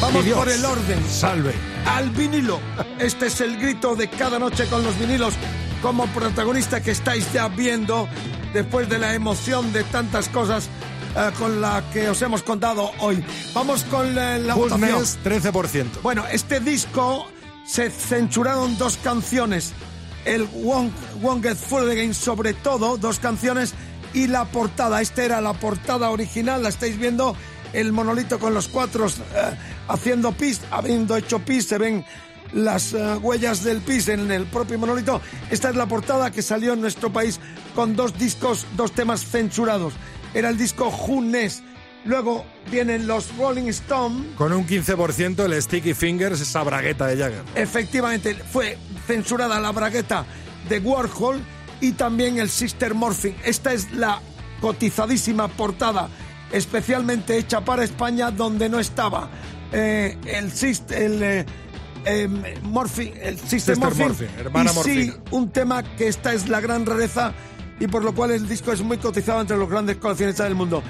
Vamos 0.00 0.24
por 0.26 0.48
el 0.48 0.64
orden. 0.64 1.04
Salve. 1.08 1.54
al 1.86 2.10
vinilo. 2.10 2.60
Este 2.98 3.26
es 3.26 3.40
el 3.40 3.56
grito 3.58 3.94
de 3.96 4.10
cada 4.10 4.38
noche 4.38 4.66
con 4.66 4.82
los 4.82 4.98
vinilos 4.98 5.34
como 5.80 6.06
protagonista 6.08 6.82
que 6.82 6.90
estáis 6.90 7.32
ya 7.32 7.48
viendo 7.48 8.08
después 8.52 8.88
de 8.88 8.98
la 8.98 9.14
emoción 9.14 9.72
de 9.72 9.84
tantas 9.84 10.28
cosas 10.28 10.68
eh, 11.16 11.30
con 11.38 11.60
la 11.60 11.82
que 11.92 12.08
os 12.10 12.20
hemos 12.22 12.42
contado 12.42 12.90
hoy. 13.00 13.24
Vamos 13.54 13.84
con 13.84 14.06
eh, 14.18 14.38
la 14.40 14.54
votación. 14.54 14.90
Goodness, 14.92 15.18
13%. 15.24 16.02
Bueno, 16.02 16.24
este 16.30 16.60
disco 16.60 17.26
se 17.66 17.90
censuraron 17.90 18.76
dos 18.78 18.96
canciones. 18.98 19.72
El 20.24 20.44
Won't, 20.52 20.92
Get 21.42 21.56
Full 21.56 21.90
Again, 21.90 22.14
sobre 22.14 22.54
todo, 22.54 22.96
dos 22.96 23.18
canciones, 23.18 23.74
y 24.14 24.26
la 24.26 24.44
portada. 24.46 25.00
Esta 25.00 25.24
era 25.24 25.40
la 25.40 25.54
portada 25.54 26.10
original, 26.10 26.62
la 26.62 26.68
estáis 26.68 26.98
viendo, 26.98 27.34
el 27.72 27.92
monolito 27.92 28.38
con 28.38 28.54
los 28.54 28.68
cuatro 28.68 29.06
eh, 29.06 29.10
haciendo 29.88 30.32
pis, 30.32 30.60
habiendo 30.70 31.16
hecho 31.16 31.38
pis, 31.38 31.66
se 31.66 31.78
ven 31.78 32.04
las 32.52 32.92
eh, 32.92 33.16
huellas 33.16 33.64
del 33.64 33.80
pis 33.80 34.08
en 34.08 34.30
el 34.30 34.46
propio 34.46 34.78
monolito. 34.78 35.20
Esta 35.50 35.70
es 35.70 35.76
la 35.76 35.86
portada 35.86 36.30
que 36.30 36.42
salió 36.42 36.74
en 36.74 36.80
nuestro 36.80 37.12
país 37.12 37.40
con 37.74 37.96
dos 37.96 38.18
discos, 38.18 38.66
dos 38.76 38.92
temas 38.92 39.24
censurados. 39.24 39.94
Era 40.34 40.50
el 40.50 40.58
disco 40.58 40.90
Knows. 40.90 41.62
Luego 42.04 42.44
vienen 42.70 43.06
los 43.06 43.36
Rolling 43.36 43.68
Stone, 43.68 44.34
Con 44.36 44.52
un 44.52 44.66
15% 44.66 45.44
el 45.44 45.62
Sticky 45.62 45.94
Fingers, 45.94 46.40
esa 46.40 46.62
bragueta 46.62 47.06
de 47.06 47.16
Jagger. 47.16 47.42
Efectivamente, 47.54 48.34
fue 48.34 48.76
censurada 49.06 49.60
la 49.60 49.70
bragueta 49.70 50.26
de 50.68 50.78
Warhol 50.80 51.40
y 51.80 51.92
también 51.92 52.38
el 52.38 52.48
Sister 52.48 52.94
Morphing. 52.94 53.36
Esta 53.44 53.72
es 53.72 53.92
la 53.92 54.20
cotizadísima 54.60 55.48
portada, 55.48 56.08
especialmente 56.50 57.36
hecha 57.36 57.64
para 57.64 57.84
España, 57.84 58.30
donde 58.30 58.68
no 58.68 58.80
estaba 58.80 59.30
eh, 59.72 60.16
el 60.26 60.50
Sister. 60.50 61.02
El, 61.02 61.22
eh, 61.22 61.46
em, 62.04 62.42
Morphing, 62.62 63.14
el 63.20 63.38
Sister, 63.38 63.76
Sister 63.76 64.28
hermana 64.38 64.72
y 64.72 64.82
sí, 64.82 65.12
un 65.30 65.50
tema 65.50 65.82
que 65.82 66.08
esta 66.08 66.32
es 66.32 66.48
la 66.48 66.60
gran 66.60 66.84
rareza 66.84 67.32
y 67.78 67.86
por 67.86 68.04
lo 68.04 68.14
cual 68.14 68.32
el 68.32 68.48
disco 68.48 68.72
es 68.72 68.82
muy 68.82 68.98
cotizado 68.98 69.40
entre 69.40 69.56
los 69.56 69.68
grandes 69.68 69.96
coleccionistas 69.96 70.46
del 70.46 70.56
mundo. 70.56 70.82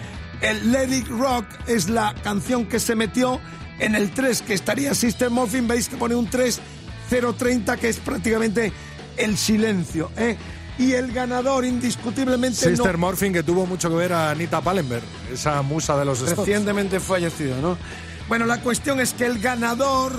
El 0.42 0.72
Let 0.72 0.88
It 0.94 1.08
Rock 1.08 1.46
es 1.68 1.88
la 1.88 2.14
canción 2.22 2.66
que 2.66 2.80
se 2.80 2.94
metió 2.96 3.40
en 3.78 3.94
el 3.94 4.10
3, 4.10 4.42
que 4.42 4.54
estaría 4.54 4.94
Sister 4.94 5.30
Morphine, 5.30 5.68
veis 5.68 5.88
que 5.88 5.96
pone 5.96 6.14
un 6.14 6.28
3, 6.28 6.60
030, 7.08 7.76
que 7.76 7.88
es 7.88 7.98
prácticamente 7.98 8.72
el 9.16 9.36
silencio. 9.38 10.10
¿eh? 10.16 10.36
Y 10.78 10.92
el 10.92 11.12
ganador 11.12 11.64
indiscutiblemente 11.64 12.70
Sister 12.70 12.94
no, 12.94 12.98
Morphine 13.06 13.32
que 13.32 13.42
tuvo 13.42 13.66
mucho 13.66 13.88
que 13.88 13.94
ver 13.96 14.12
a 14.12 14.30
Anita 14.30 14.60
Pallenberg, 14.60 15.04
esa 15.32 15.62
musa 15.62 15.96
de 15.96 16.04
los 16.04 16.18
Stones. 16.18 16.38
recientemente 16.38 16.98
fallecido, 16.98 17.56
¿no? 17.60 17.78
Bueno, 18.28 18.46
la 18.46 18.60
cuestión 18.60 18.98
es 19.00 19.14
que 19.14 19.26
el 19.26 19.38
ganador, 19.38 20.12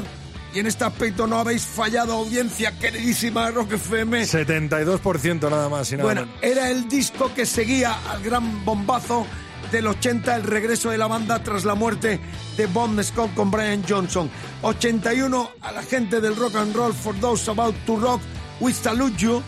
y 0.54 0.60
en 0.60 0.68
este 0.68 0.86
aspecto 0.86 1.26
no 1.28 1.40
habéis 1.40 1.64
fallado 1.64 2.14
audiencia 2.14 2.78
queridísima 2.80 3.46
de 3.48 3.52
Rock 3.52 3.74
FM, 3.74 4.24
72% 4.24 5.50
nada 5.50 5.68
más 5.68 5.92
y 5.92 5.98
nada 5.98 6.04
Bueno, 6.04 6.22
menos. 6.22 6.36
era 6.42 6.70
el 6.70 6.88
disco 6.88 7.34
que 7.34 7.46
seguía 7.46 7.98
al 8.10 8.22
gran 8.24 8.64
bombazo 8.64 9.26
del 9.74 9.88
80, 9.88 10.36
el 10.38 10.44
regreso 10.44 10.92
de 10.92 10.98
la 10.98 11.08
banda 11.08 11.44
tras 11.44 11.66
la 11.66 11.76
muerte 11.76 12.22
de 12.56 12.66
Bon 12.68 13.04
Scott 13.04 13.34
con 13.34 13.52
Brian 13.52 13.84
Johnson. 13.88 14.30
81, 14.62 15.50
a 15.62 15.72
la 15.74 15.84
gente 15.84 16.22
del 16.22 16.36
rock 16.38 16.56
and 16.56 16.74
roll, 16.76 16.94
for 16.94 17.14
those 17.20 17.50
about 17.52 17.76
to 17.86 17.98
rock, 17.98 18.22
we 18.62 18.72
salute 18.72 19.18
you. 19.18 19.42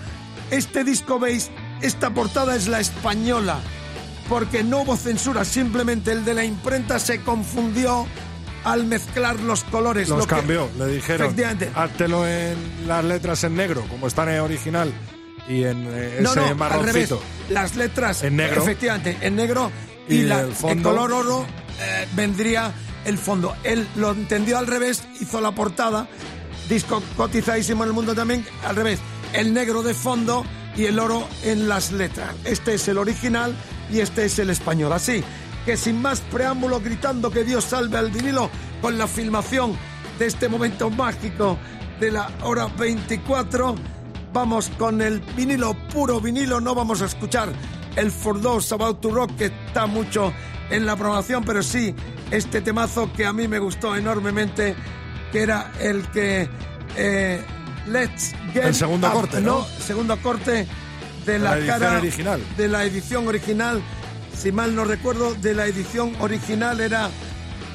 Este 0.51 0.83
disco, 0.83 1.19
veis, 1.19 1.49
esta 1.81 2.09
portada 2.13 2.55
es 2.55 2.67
la 2.67 2.79
española, 2.79 3.59
porque 4.27 4.63
no 4.63 4.81
hubo 4.81 4.97
censura, 4.97 5.45
simplemente 5.45 6.11
el 6.11 6.25
de 6.25 6.33
la 6.33 6.43
imprenta 6.43 6.99
se 6.99 7.21
confundió 7.21 8.05
al 8.63 8.85
mezclar 8.85 9.39
los 9.39 9.63
colores. 9.63 10.09
Los 10.09 10.19
lo 10.19 10.27
que- 10.27 10.35
cambió, 10.35 10.69
le 10.77 10.87
dijeron, 10.87 11.27
Efectivamente. 11.27 11.69
háztelo 11.75 12.27
en 12.27 12.57
las 12.87 13.03
letras 13.03 13.43
en 13.43 13.55
negro, 13.55 13.83
como 13.89 14.07
está 14.07 14.23
en 14.23 14.29
el 14.29 14.39
original, 14.41 14.91
y 15.47 15.63
en 15.63 15.85
eh, 15.93 16.17
No, 16.21 16.31
ese 16.31 16.39
no, 16.39 16.45
al 16.45 16.47
revés. 16.47 16.57
marroncito. 16.57 17.21
Las 17.49 17.75
letras 17.75 18.23
En 18.23 18.35
negro. 18.35 18.63
Efectivamente, 18.63 19.17
en 19.21 19.35
negro 19.35 19.71
y, 20.09 20.15
Y 20.15 20.21
la- 20.23 20.41
el 20.41 20.51
fondo. 20.53 20.89
color 20.89 21.11
oro 21.11 21.45
eh, 21.81 22.07
vendría 22.15 22.71
el 23.05 23.17
fondo. 23.17 23.55
Él 23.63 23.87
lo 23.95 24.11
entendió 24.11 24.57
al 24.57 24.67
revés, 24.67 25.03
hizo 25.19 25.41
la 25.41 25.51
portada, 25.53 26.07
disco 26.69 27.01
cotizadísimo 27.17 27.83
en 27.83 27.89
el 27.89 27.93
mundo 27.93 28.15
también, 28.15 28.45
al 28.65 28.75
revés. 28.75 28.99
El 29.33 29.53
negro 29.53 29.83
de 29.83 29.93
fondo 29.93 30.45
y 30.75 30.85
el 30.85 30.99
oro 30.99 31.27
en 31.43 31.67
las 31.67 31.91
letras. 31.91 32.33
Este 32.45 32.75
es 32.75 32.87
el 32.87 32.97
original 32.97 33.55
y 33.91 33.99
este 33.99 34.25
es 34.25 34.39
el 34.39 34.49
español. 34.49 34.93
Así 34.93 35.23
que 35.65 35.77
sin 35.77 36.01
más 36.01 36.21
preámbulo, 36.21 36.79
gritando 36.79 37.31
que 37.31 37.43
Dios 37.43 37.63
salve 37.65 37.97
al 37.97 38.11
vinilo 38.11 38.49
con 38.81 38.97
la 38.97 39.07
filmación 39.07 39.75
de 40.19 40.27
este 40.27 40.47
momento 40.47 40.89
mágico 40.89 41.57
de 41.99 42.11
la 42.11 42.29
hora 42.43 42.67
24. 42.67 43.75
Vamos 44.33 44.69
con 44.77 45.01
el 45.01 45.19
vinilo, 45.35 45.73
puro 45.93 46.19
vinilo, 46.19 46.59
no 46.59 46.75
vamos 46.75 47.01
a 47.01 47.05
escuchar 47.05 47.49
el 47.95 48.11
For 48.11 48.41
Those 48.41 48.73
About 48.73 49.01
to 49.01 49.11
Rock, 49.11 49.35
que 49.37 49.45
está 49.45 49.85
mucho 49.85 50.33
en 50.69 50.85
la 50.85 50.95
programación, 50.95 51.43
pero 51.43 51.61
sí 51.63 51.93
este 52.31 52.61
temazo 52.61 53.11
que 53.13 53.25
a 53.25 53.33
mí 53.33 53.47
me 53.47 53.59
gustó 53.59 53.95
enormemente, 53.95 54.75
que 55.31 55.41
era 55.41 55.71
el 55.79 56.03
que 56.09 56.49
eh, 56.97 57.41
Let's 57.87 58.33
Get 58.53 58.65
El 58.65 58.75
segundo 58.75 59.07
Up, 59.07 59.13
corte, 59.13 59.41
¿no? 59.41 59.65
Segundo 59.79 60.17
corte 60.21 60.67
de 61.25 61.39
la, 61.39 61.51
la 61.51 61.57
edición 61.57 61.79
cara 61.79 61.97
original. 61.99 62.43
de 62.57 62.67
la 62.67 62.83
edición 62.85 63.27
original. 63.27 63.81
Si 64.35 64.51
mal 64.51 64.75
no 64.75 64.83
recuerdo, 64.85 65.33
de 65.35 65.53
la 65.53 65.65
edición 65.65 66.13
original 66.19 66.81
era 66.81 67.09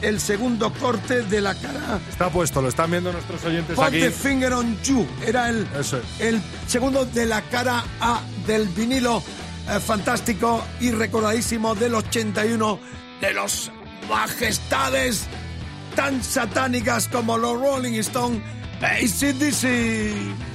el 0.03 0.19
segundo 0.21 0.73
corte 0.75 1.23
de 1.23 1.41
la 1.43 1.55
cara 1.55 2.01
Está 2.09 2.31
puesto, 2.31 2.63
lo 2.63 2.69
están 2.69 2.91
viendo 2.91 3.13
nuestros 3.13 3.45
oyentes 3.45 3.77
Put 3.77 3.85
aquí. 3.85 4.01
the 4.01 4.11
finger 4.11 4.53
on 4.53 4.77
you. 4.83 5.07
Era 5.27 5.49
el, 5.51 5.67
es. 5.79 5.95
el 6.21 6.41
segundo 6.67 7.05
de 7.05 7.27
la 7.27 7.43
cara 7.43 7.85
A 8.01 8.21
del 8.47 8.67
vinilo 8.69 9.23
eh, 9.71 9.81
fantástico 9.81 10.65
y 10.81 10.91
recordadísimo 10.91 11.75
del 11.75 11.95
81 11.95 12.79
de 13.21 13.35
los 13.35 13.71
majestades 14.09 15.27
tan 15.95 16.23
satánicas 16.23 17.09
como 17.09 17.39
los 17.39 17.61
Rolling 17.61 17.99
Stone 18.01 18.43
ACDC. 18.83 20.50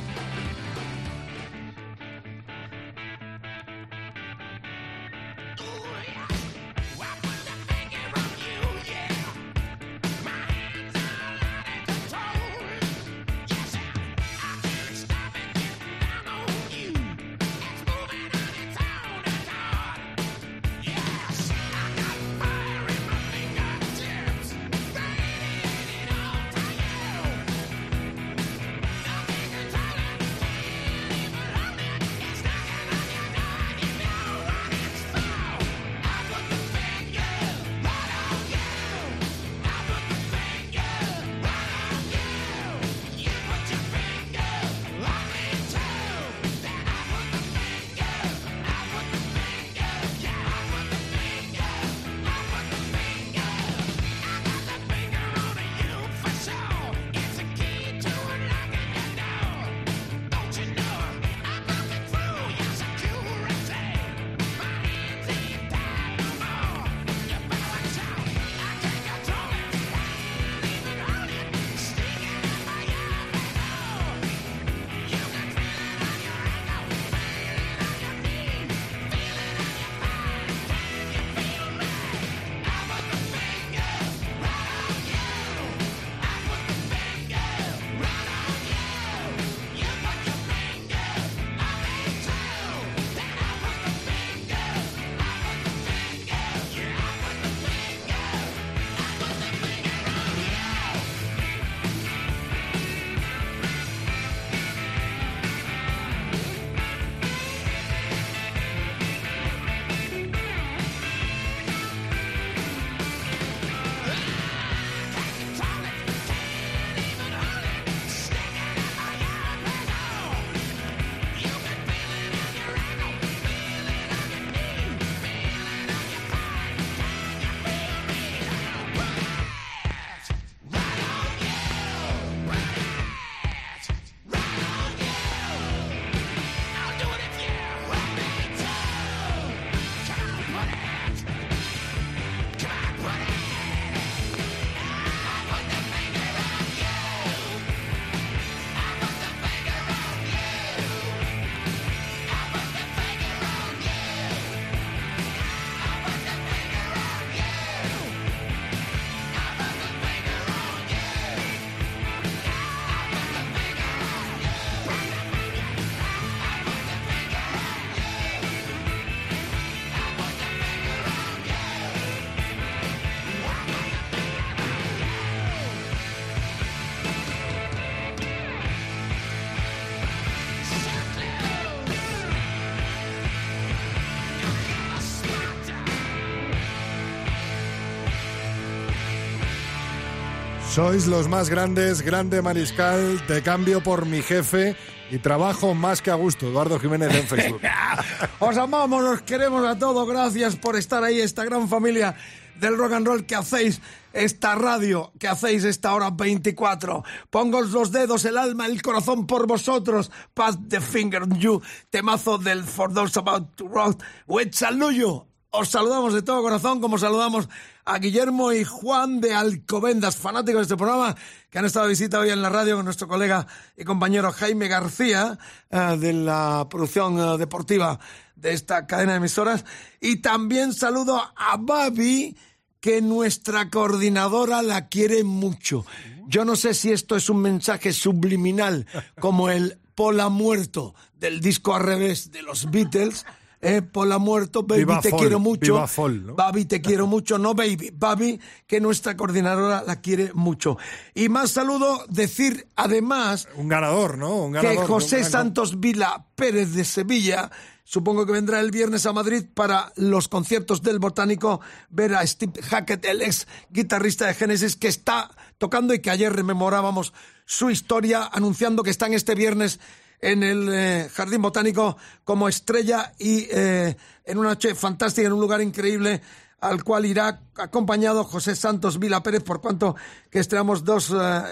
Sois 190.76 191.08
los 191.08 191.30
más 191.30 191.50
grandes, 191.50 192.02
grande 192.02 192.42
mariscal, 192.42 193.26
te 193.28 193.42
cambio 193.42 193.82
por 193.82 194.06
mi 194.06 194.22
jefe 194.22 194.76
y 195.10 195.20
trabajo 195.20 195.74
más 195.74 196.02
que 196.02 196.12
a 196.12 196.16
gusto. 196.16 196.50
Eduardo 196.50 196.78
Jiménez 196.82 197.16
en 197.16 197.26
Facebook. 197.26 197.62
Os 198.40 198.58
amamos, 198.58 199.02
os 199.02 199.22
queremos 199.22 199.66
a 199.66 199.80
todos. 199.80 200.06
Gracias 200.06 200.58
por 200.58 200.76
estar 200.76 201.02
ahí, 201.02 201.22
esta 201.22 201.46
gran 201.46 201.70
familia 201.70 202.18
del 202.60 202.78
rock 202.78 202.92
and 202.92 203.08
roll 203.08 203.26
que 203.26 203.36
hacéis 203.36 203.80
esta 204.12 204.56
radio, 204.56 205.14
que 205.18 205.30
hacéis 205.30 205.64
esta 205.64 205.94
hora 205.94 206.10
24. 206.10 207.06
Pongo 207.30 207.62
los 207.62 207.94
dedos, 207.94 208.26
el 208.26 208.38
alma, 208.38 208.66
el 208.66 208.82
corazón 208.82 209.26
por 209.28 209.48
vosotros. 209.48 210.12
Pass 210.34 210.58
the 210.68 210.82
finger 210.82 211.24
on 211.24 211.40
you. 211.40 211.62
Temazo 211.90 212.38
del 212.38 212.66
For 212.66 212.94
Those 212.94 213.18
About 213.18 213.56
to 213.56 213.70
Rock. 213.70 214.04
With 214.28 214.52
Saluyo. 214.52 215.26
Os 215.52 215.70
saludamos 215.70 216.14
de 216.14 216.22
todo 216.22 216.42
corazón, 216.42 216.82
como 216.82 216.98
saludamos 216.98 217.48
a 217.86 218.00
Guillermo 218.00 218.52
y 218.52 218.64
Juan 218.64 219.22
de 219.22 219.34
Alcobendas, 219.36 220.18
fanáticos 220.18 220.62
de 220.62 220.64
este 220.64 220.78
programa, 220.78 221.16
que 221.52 221.60
han 221.60 221.66
estado 221.66 221.86
de 221.86 221.92
visita 221.92 222.20
hoy 222.20 222.32
en 222.32 222.42
la 222.42 222.50
radio 222.50 222.76
con 222.76 222.86
nuestro 222.86 223.08
colega 223.08 223.46
y 223.78 223.84
compañero 223.84 224.32
Jaime 224.32 224.68
García, 224.68 225.38
eh, 225.70 225.96
de 226.00 226.14
la 226.14 226.68
producción 226.70 227.20
eh, 227.20 227.38
deportiva 227.38 228.00
de 228.36 228.54
esta 228.54 228.88
cadena 228.88 229.12
de 229.14 229.18
emisoras. 229.20 229.66
Y 230.02 230.18
también 230.18 230.74
saludo 230.74 231.22
a 231.36 231.58
Babi, 231.58 232.36
que 232.82 233.02
nuestra 233.02 233.70
coordinadora 233.70 234.62
la 234.62 234.90
quiere 234.90 235.24
mucho. 235.24 235.86
Yo 236.28 236.46
no 236.46 236.56
sé 236.56 236.74
si 236.74 236.92
esto 236.92 237.16
es 237.16 237.30
un 237.30 237.42
mensaje 237.42 237.94
subliminal, 237.94 238.86
como 239.20 239.50
el 239.50 239.80
Pola 239.96 240.30
muerto 240.30 240.94
del 241.16 241.40
disco 241.40 241.74
al 241.74 241.84
revés 241.84 242.32
de 242.32 242.42
los 242.42 242.70
Beatles. 242.70 243.26
Eh, 243.66 243.82
Pola 243.82 244.18
muerto, 244.18 244.64
baby, 244.64 244.82
Viva 244.86 245.02
te 245.02 245.10
Fall, 245.10 245.20
quiero 245.20 245.40
mucho. 245.40 245.88
Fall, 245.88 246.26
¿no? 246.28 246.36
Babi, 246.36 246.66
te 246.66 246.82
quiero 246.82 247.08
mucho, 247.08 247.38
no 247.38 247.54
baby, 247.54 247.92
Babi, 247.94 248.40
que 248.68 248.80
nuestra 248.80 249.18
coordinadora 249.18 249.84
la 249.86 250.02
quiere 250.02 250.32
mucho. 250.34 250.78
Y 251.14 251.30
más 251.30 251.52
saludo, 251.52 252.06
decir 252.10 252.68
además 252.76 253.48
Un 253.56 253.68
ganador, 253.68 254.18
¿no? 254.18 254.36
Un 254.46 254.54
que 254.54 254.62
ganador. 254.62 254.88
José 254.88 255.16
un 255.18 255.22
gran- 255.22 255.32
Santos 255.32 255.80
Vila 255.80 256.26
Pérez 256.36 256.74
de 256.74 256.86
Sevilla, 256.86 257.50
supongo 257.84 258.26
que 258.26 258.32
vendrá 258.32 258.60
el 258.60 258.72
viernes 258.72 259.06
a 259.06 259.14
Madrid 259.14 259.46
para 259.54 259.92
los 259.96 260.28
conciertos 260.28 260.82
del 260.82 261.00
Botánico, 261.00 261.62
ver 261.90 262.16
a 262.16 262.26
Steve 262.26 262.62
Hackett, 262.62 263.06
el 263.06 263.22
ex 263.22 263.48
guitarrista 263.70 264.26
de 264.28 264.34
Genesis, 264.34 264.76
que 264.76 264.88
está 264.88 265.32
tocando 265.58 265.94
y 265.94 266.00
que 266.00 266.10
ayer 266.12 266.34
rememorábamos 266.34 267.14
su 267.46 267.70
historia, 267.70 268.28
anunciando 268.32 268.82
que 268.84 268.90
están 268.90 269.14
este 269.14 269.36
viernes 269.36 269.80
en 270.26 270.42
el 270.42 270.70
eh, 270.74 271.10
Jardín 271.14 271.42
Botánico 271.42 271.98
como 272.24 272.50
estrella 272.50 273.14
y 273.20 273.48
eh, 273.52 273.96
en 274.26 274.38
una 274.40 274.50
noche 274.50 274.74
fantástica, 274.74 275.28
en 275.28 275.34
un 275.34 275.40
lugar 275.40 275.62
increíble 275.62 276.20
al 276.62 276.84
cual 276.84 277.06
irá 277.06 277.42
acompañado 277.58 278.24
José 278.24 278.56
Santos 278.56 278.98
Vila 278.98 279.22
Pérez, 279.22 279.44
por 279.44 279.62
cuanto 279.62 279.96
que 280.32 280.40
estrenamos 280.40 280.84
dos, 280.84 281.14
eh, 281.16 281.44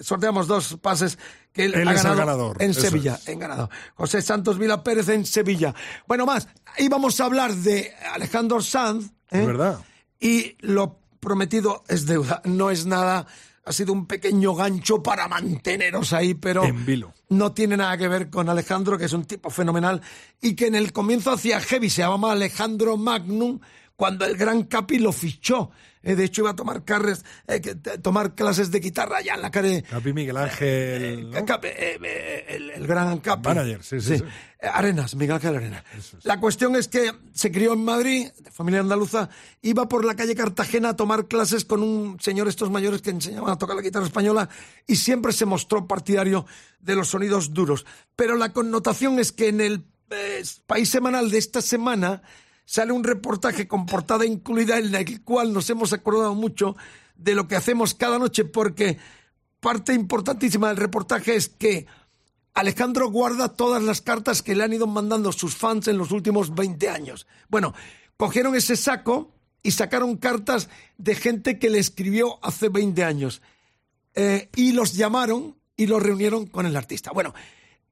sorteamos 0.00 0.48
dos 0.48 0.76
pases 0.82 1.18
que 1.52 1.66
él, 1.66 1.74
Él 1.74 1.86
ha 1.86 1.92
ganado 1.92 2.16
ganador, 2.16 2.62
en 2.62 2.74
Sevilla, 2.74 3.14
es. 3.14 3.28
en 3.28 3.38
ganado. 3.38 3.70
José 3.94 4.20
Santos 4.22 4.58
Vila 4.58 4.82
Pérez 4.82 5.08
en 5.08 5.24
Sevilla. 5.24 5.72
Bueno, 6.08 6.26
más, 6.26 6.48
íbamos 6.78 7.20
a 7.20 7.26
hablar 7.26 7.54
de 7.54 7.94
Alejandro 8.12 8.60
Sanz. 8.60 9.12
¿eh? 9.30 9.46
Verdad. 9.46 9.78
Y 10.18 10.56
lo 10.60 10.98
prometido 11.20 11.84
es 11.86 12.06
deuda, 12.06 12.42
no 12.44 12.70
es 12.70 12.86
nada. 12.86 13.26
Ha 13.66 13.72
sido 13.72 13.92
un 13.92 14.06
pequeño 14.06 14.54
gancho 14.54 15.02
para 15.02 15.28
manteneros 15.28 16.12
ahí, 16.12 16.34
pero 16.34 16.64
En 16.64 16.86
vilo. 16.86 17.12
no 17.28 17.52
tiene 17.52 17.76
nada 17.76 17.98
que 17.98 18.06
ver 18.08 18.30
con 18.30 18.48
Alejandro, 18.48 18.96
que 18.96 19.04
es 19.06 19.12
un 19.12 19.24
tipo 19.24 19.50
fenomenal 19.50 20.00
y 20.40 20.54
que 20.54 20.68
en 20.68 20.76
el 20.76 20.92
comienzo 20.92 21.32
hacía 21.32 21.60
heavy, 21.60 21.90
se 21.90 22.02
llamaba 22.02 22.32
Alejandro 22.32 22.96
Magnum, 22.96 23.58
cuando 23.96 24.24
el 24.24 24.36
gran 24.36 24.62
Capi 24.64 24.98
lo 24.98 25.12
fichó. 25.12 25.70
Eh, 26.06 26.14
de 26.14 26.24
hecho, 26.24 26.42
iba 26.42 26.50
a 26.52 26.56
tomar, 26.56 26.84
carres, 26.84 27.24
eh, 27.48 27.60
que- 27.60 27.74
tomar 27.74 28.34
clases 28.36 28.70
de 28.70 28.78
guitarra 28.78 29.18
allá 29.18 29.34
en 29.34 29.42
la 29.42 29.50
calle. 29.50 29.82
Capi 29.82 30.12
Miguel 30.12 30.36
Ángel. 30.36 31.30
¿no? 31.32 31.44
Capi, 31.44 31.66
eh, 31.66 31.98
eh, 32.02 32.44
el, 32.48 32.70
el 32.70 32.86
gran 32.86 33.18
Capi. 33.18 33.48
Manager, 33.48 33.82
sí, 33.82 34.00
sí, 34.00 34.18
sí. 34.18 34.24
Arenas, 34.62 35.14
Miguel 35.16 35.34
Ángel 35.36 35.56
Arenas. 35.56 35.82
La 36.22 36.38
cuestión 36.40 36.76
es 36.76 36.88
que 36.88 37.12
se 37.34 37.50
crió 37.50 37.72
en 37.74 37.84
Madrid, 37.84 38.28
de 38.38 38.50
familia 38.52 38.80
andaluza, 38.80 39.28
iba 39.62 39.88
por 39.88 40.04
la 40.04 40.14
calle 40.14 40.34
Cartagena 40.36 40.90
a 40.90 40.96
tomar 40.96 41.26
clases 41.26 41.64
con 41.64 41.82
un 41.82 42.18
señor 42.20 42.46
estos 42.48 42.70
mayores 42.70 43.02
que 43.02 43.10
enseñaban 43.10 43.50
a 43.50 43.58
tocar 43.58 43.74
la 43.76 43.82
guitarra 43.82 44.06
española 44.06 44.48
y 44.86 44.96
siempre 44.96 45.32
se 45.32 45.44
mostró 45.44 45.86
partidario 45.86 46.46
de 46.80 46.94
los 46.94 47.08
sonidos 47.08 47.52
duros. 47.52 47.84
Pero 48.14 48.36
la 48.36 48.52
connotación 48.52 49.18
es 49.18 49.32
que 49.32 49.48
en 49.48 49.60
el 49.60 49.84
eh, 50.10 50.42
país 50.66 50.88
semanal 50.88 51.30
de 51.30 51.38
esta 51.38 51.60
semana 51.60 52.22
sale 52.66 52.92
un 52.92 53.04
reportaje 53.04 53.66
con 53.66 53.86
portada 53.86 54.26
incluida 54.26 54.78
en 54.78 54.94
el 54.94 55.22
cual 55.22 55.52
nos 55.52 55.70
hemos 55.70 55.94
acordado 55.94 56.34
mucho 56.34 56.76
de 57.16 57.34
lo 57.34 57.48
que 57.48 57.56
hacemos 57.56 57.94
cada 57.94 58.18
noche 58.18 58.44
porque 58.44 58.98
parte 59.60 59.94
importantísima 59.94 60.68
del 60.68 60.76
reportaje 60.76 61.36
es 61.36 61.48
que 61.48 61.86
Alejandro 62.52 63.10
guarda 63.10 63.54
todas 63.54 63.82
las 63.82 64.00
cartas 64.02 64.42
que 64.42 64.54
le 64.54 64.64
han 64.64 64.72
ido 64.72 64.86
mandando 64.86 65.32
sus 65.32 65.56
fans 65.56 65.88
en 65.88 65.96
los 65.96 66.10
últimos 66.10 66.54
20 66.54 66.88
años. 66.88 67.26
Bueno, 67.48 67.72
cogieron 68.16 68.54
ese 68.56 68.76
saco 68.76 69.32
y 69.62 69.70
sacaron 69.70 70.16
cartas 70.16 70.68
de 70.98 71.14
gente 71.14 71.58
que 71.58 71.70
le 71.70 71.78
escribió 71.78 72.38
hace 72.44 72.68
20 72.68 73.04
años. 73.04 73.42
Eh, 74.14 74.48
y 74.56 74.72
los 74.72 74.94
llamaron 74.94 75.56
y 75.76 75.86
los 75.86 76.02
reunieron 76.02 76.46
con 76.46 76.66
el 76.66 76.76
artista. 76.76 77.12
Bueno, 77.12 77.34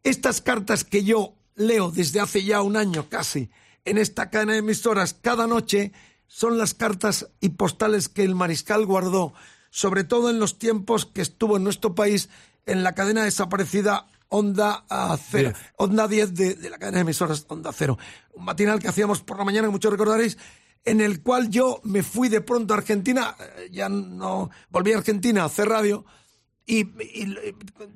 estas 0.03 0.41
cartas 0.41 0.83
que 0.83 1.05
yo 1.05 1.35
leo 1.55 1.91
desde 1.91 2.21
hace 2.21 2.43
ya 2.43 2.63
un 2.63 2.77
año 2.77 3.09
casi 3.09 3.51
en 3.85 3.99
esta 3.99 4.31
cadena 4.31 4.53
de 4.53 4.59
emisoras 4.59 5.15
cada 5.21 5.47
noche 5.47 5.93
son 6.27 6.59
las 6.59 6.75
cartas 6.75 7.29
y 7.41 7.51
postales 7.51 8.09
que 8.09 8.23
el 8.25 8.35
mariscal 8.35 8.87
guardó, 8.87 9.35
sobre 9.71 10.05
todo 10.05 10.31
en 10.31 10.39
los 10.39 10.59
tiempos 10.59 11.07
que 11.07 11.21
estuvo 11.23 11.57
en 11.57 11.65
nuestro 11.65 11.95
país 11.95 12.29
en 12.67 12.83
la 12.83 12.95
cadena 12.95 13.25
desaparecida 13.25 14.07
Onda 14.29 14.85
Cero, 15.31 15.51
Diez. 15.55 15.73
Onda 15.77 16.09
10 16.09 16.35
de, 16.35 16.55
de 16.55 16.71
la 16.71 16.79
cadena 16.79 16.97
de 16.99 17.03
emisoras 17.03 17.45
Onda 17.49 17.71
Cero. 17.73 17.99
Un 18.33 18.45
matinal 18.47 18.81
que 18.81 18.89
hacíamos 18.89 19.21
por 19.23 19.39
la 19.39 19.45
mañana, 19.45 19.69
que 19.69 19.73
muchos 19.73 19.93
recordaréis, 19.93 20.39
en 20.85 21.01
el 21.01 21.23
cual 21.23 21.51
yo 21.51 21.81
me 21.85 22.03
fui 22.03 22.29
de 22.29 22.41
pronto 22.41 22.75
a 22.75 22.79
Argentina, 22.79 23.37
eh, 23.39 23.69
ya 23.71 23.89
no 23.89 24.51
volví 24.71 24.93
a 24.93 24.99
Argentina 24.99 25.43
a 25.43 25.47
hacer 25.47 25.69
radio, 25.69 26.05
y- 26.67 26.81
y 26.81 27.37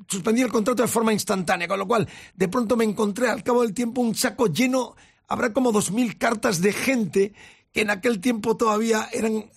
suspendí 0.07 0.43
el 0.43 0.53
contrato 0.53 0.83
de 0.83 0.89
forma 0.89 1.13
instantánea, 1.13 1.67
con 1.67 1.79
lo 1.79 1.89
cual 1.89 2.07
de 2.35 2.49
pronto 2.49 2.77
me 2.77 2.85
encontré 2.85 3.29
al 3.31 3.43
cabo 3.43 3.63
del 3.63 3.75
tiempo 3.75 4.01
un 4.03 4.15
saco 4.15 4.47
lleno, 4.47 4.95
habrá 5.29 5.53
como 5.53 5.73
dos 5.73 5.93
mil 5.93 6.19
cartas 6.19 6.61
de 6.61 6.73
gente 6.73 7.35
que 7.73 7.83
en 7.83 7.91
aquel 7.91 8.21
tiempo 8.21 8.57
todavía 8.57 9.09
eran 9.13 9.33
eh, 9.33 9.51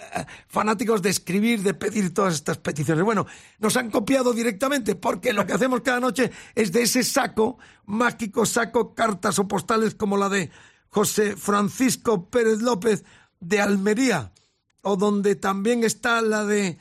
fanáticos 0.48 1.02
de 1.02 1.10
escribir, 1.10 1.64
de 1.64 1.74
pedir 1.74 2.14
todas 2.14 2.36
estas 2.36 2.58
peticiones. 2.58 3.04
Bueno, 3.04 3.26
nos 3.60 3.78
han 3.78 3.90
copiado 3.90 4.34
directamente 4.34 4.96
porque 4.96 5.34
lo 5.34 5.46
que 5.46 5.54
hacemos 5.54 5.82
cada 5.82 6.00
noche 6.00 6.30
es 6.54 6.72
de 6.72 6.84
ese 6.84 7.04
saco, 7.04 7.58
mágico 7.86 8.46
saco, 8.46 8.94
cartas 8.94 9.40
o 9.40 9.48
postales 9.48 9.96
como 9.96 10.18
la 10.18 10.30
de 10.30 10.52
José 10.90 11.38
Francisco 11.38 12.30
Pérez 12.30 12.62
López 12.62 13.06
de 13.40 13.62
Almería, 13.62 14.34
o 14.82 14.98
donde 14.98 15.36
también 15.36 15.84
está 15.84 16.22
la 16.22 16.46
de 16.46 16.78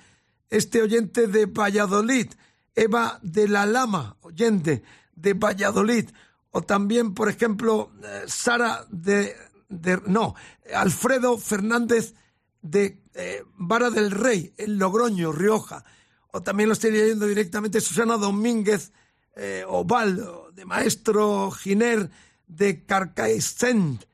este 0.50 0.82
oyente 0.82 1.28
de 1.28 1.46
Valladolid, 1.46 2.26
Eva 2.74 3.20
de 3.22 3.46
la 3.46 3.66
Lama, 3.66 4.16
oyente 4.20 4.82
de 5.14 5.34
Valladolid, 5.34 6.10
o 6.50 6.62
también, 6.62 7.14
por 7.14 7.28
ejemplo, 7.28 7.92
eh, 8.02 8.22
Sara 8.26 8.86
de, 8.90 9.36
de- 9.68 10.02
no, 10.06 10.34
Alfredo 10.74 11.38
Fernández 11.38 12.14
de 12.62 13.02
eh, 13.14 13.42
Vara 13.56 13.90
del 13.90 14.10
Rey, 14.10 14.52
en 14.58 14.78
Logroño, 14.78 15.32
Rioja, 15.32 15.84
o 16.32 16.42
también 16.42 16.68
lo 16.68 16.74
estoy 16.74 16.92
leyendo 16.92 17.26
directamente 17.26 17.80
Susana 17.80 18.16
Domínguez 18.16 18.92
eh, 19.36 19.64
Oval, 19.66 20.24
de 20.52 20.64
Maestro 20.64 21.50
Giner 21.50 22.10
de 22.46 22.84
Carcaixent, 22.84 24.04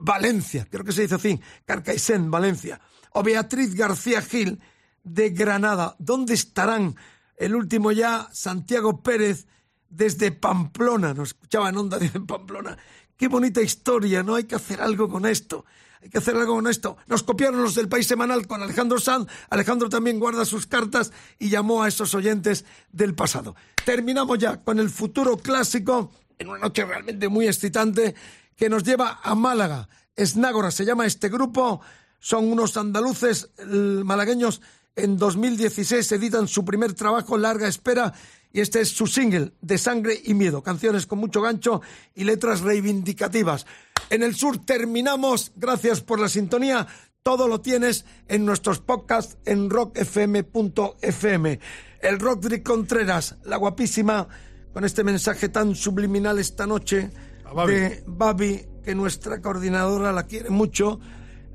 Valencia, 0.00 0.66
creo 0.70 0.84
que 0.84 0.92
se 0.92 1.02
dice 1.02 1.16
así, 1.16 1.40
Carcaixent, 1.66 2.30
Valencia, 2.30 2.80
o 3.12 3.22
Beatriz 3.22 3.74
García 3.74 4.22
Gil 4.22 4.60
de 5.04 5.30
Granada. 5.30 5.96
¿Dónde 5.98 6.32
estarán? 6.34 6.96
El 7.36 7.54
último 7.54 7.92
ya, 7.92 8.28
Santiago 8.32 9.02
Pérez 9.02 9.46
desde 9.92 10.32
Pamplona, 10.32 11.12
nos 11.14 11.28
escuchaba 11.28 11.68
en 11.68 11.76
Onda 11.76 11.98
en 12.14 12.26
Pamplona. 12.26 12.76
Qué 13.16 13.28
bonita 13.28 13.60
historia, 13.60 14.22
¿no? 14.22 14.34
Hay 14.34 14.44
que 14.44 14.56
hacer 14.56 14.80
algo 14.80 15.08
con 15.08 15.26
esto. 15.26 15.64
Hay 16.02 16.08
que 16.08 16.18
hacer 16.18 16.34
algo 16.34 16.54
con 16.54 16.66
esto. 16.66 16.96
Nos 17.06 17.22
copiaron 17.22 17.62
los 17.62 17.76
del 17.76 17.88
País 17.88 18.08
Semanal 18.08 18.46
con 18.48 18.62
Alejandro 18.62 18.98
Sanz. 18.98 19.28
Alejandro 19.50 19.88
también 19.88 20.18
guarda 20.18 20.44
sus 20.44 20.66
cartas 20.66 21.12
y 21.38 21.48
llamó 21.48 21.82
a 21.82 21.88
esos 21.88 22.14
oyentes 22.14 22.64
del 22.90 23.14
pasado. 23.14 23.54
Terminamos 23.84 24.38
ya 24.38 24.64
con 24.64 24.80
el 24.80 24.90
futuro 24.90 25.36
clásico 25.36 26.10
en 26.38 26.48
una 26.48 26.58
noche 26.58 26.84
realmente 26.84 27.28
muy 27.28 27.46
excitante 27.46 28.16
que 28.56 28.68
nos 28.68 28.82
lleva 28.82 29.20
a 29.22 29.34
Málaga. 29.34 29.88
Esnágora 30.16 30.70
se 30.72 30.84
llama 30.84 31.06
este 31.06 31.28
grupo. 31.28 31.80
Son 32.18 32.50
unos 32.50 32.76
andaluces 32.76 33.50
malagueños. 33.64 34.60
En 34.96 35.16
2016 35.16 36.10
editan 36.12 36.48
su 36.48 36.64
primer 36.64 36.92
trabajo, 36.94 37.38
Larga 37.38 37.68
Espera, 37.68 38.12
y 38.52 38.60
este 38.60 38.80
es 38.80 38.90
su 38.90 39.06
single, 39.06 39.52
De 39.60 39.78
Sangre 39.78 40.20
y 40.24 40.34
Miedo, 40.34 40.62
canciones 40.62 41.06
con 41.06 41.18
mucho 41.18 41.40
gancho 41.40 41.80
y 42.14 42.24
letras 42.24 42.60
reivindicativas. 42.60 43.66
En 44.10 44.22
el 44.22 44.34
sur 44.34 44.58
terminamos, 44.64 45.52
gracias 45.56 46.00
por 46.00 46.20
la 46.20 46.28
sintonía, 46.28 46.86
todo 47.22 47.48
lo 47.48 47.60
tienes 47.60 48.04
en 48.28 48.44
nuestros 48.44 48.80
podcasts 48.80 49.38
en 49.46 49.70
rockfm.fm. 49.70 51.60
El 52.00 52.18
Rodri 52.18 52.62
Contreras, 52.62 53.36
la 53.44 53.56
guapísima, 53.56 54.28
con 54.72 54.84
este 54.84 55.04
mensaje 55.04 55.48
tan 55.48 55.74
subliminal 55.74 56.38
esta 56.38 56.66
noche 56.66 57.10
Babi. 57.54 57.72
de 57.72 58.04
Babi, 58.06 58.66
que 58.84 58.94
nuestra 58.94 59.40
coordinadora 59.40 60.12
la 60.12 60.24
quiere 60.24 60.50
mucho, 60.50 60.98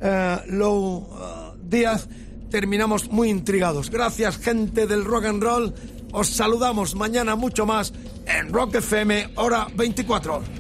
uh, 0.02 0.52
Lou 0.52 1.08
eh, 1.12 1.58
Díaz. 1.64 2.08
Terminamos 2.50 3.10
muy 3.12 3.30
intrigados. 3.30 3.90
Gracias, 3.90 4.38
gente 4.38 4.88
del 4.88 5.04
rock 5.04 5.26
and 5.26 5.44
roll. 5.44 5.74
Os 6.12 6.28
saludamos 6.28 6.96
mañana 6.96 7.36
mucho 7.36 7.66
más 7.66 7.94
en 8.26 8.52
Rock 8.52 8.76
FM, 8.76 9.32
hora 9.36 9.68
24. 9.76 10.58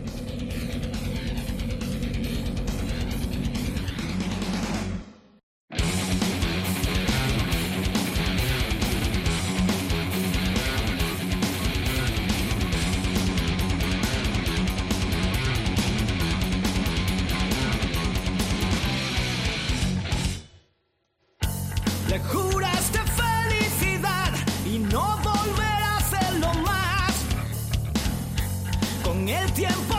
tiempo. 29.58 29.97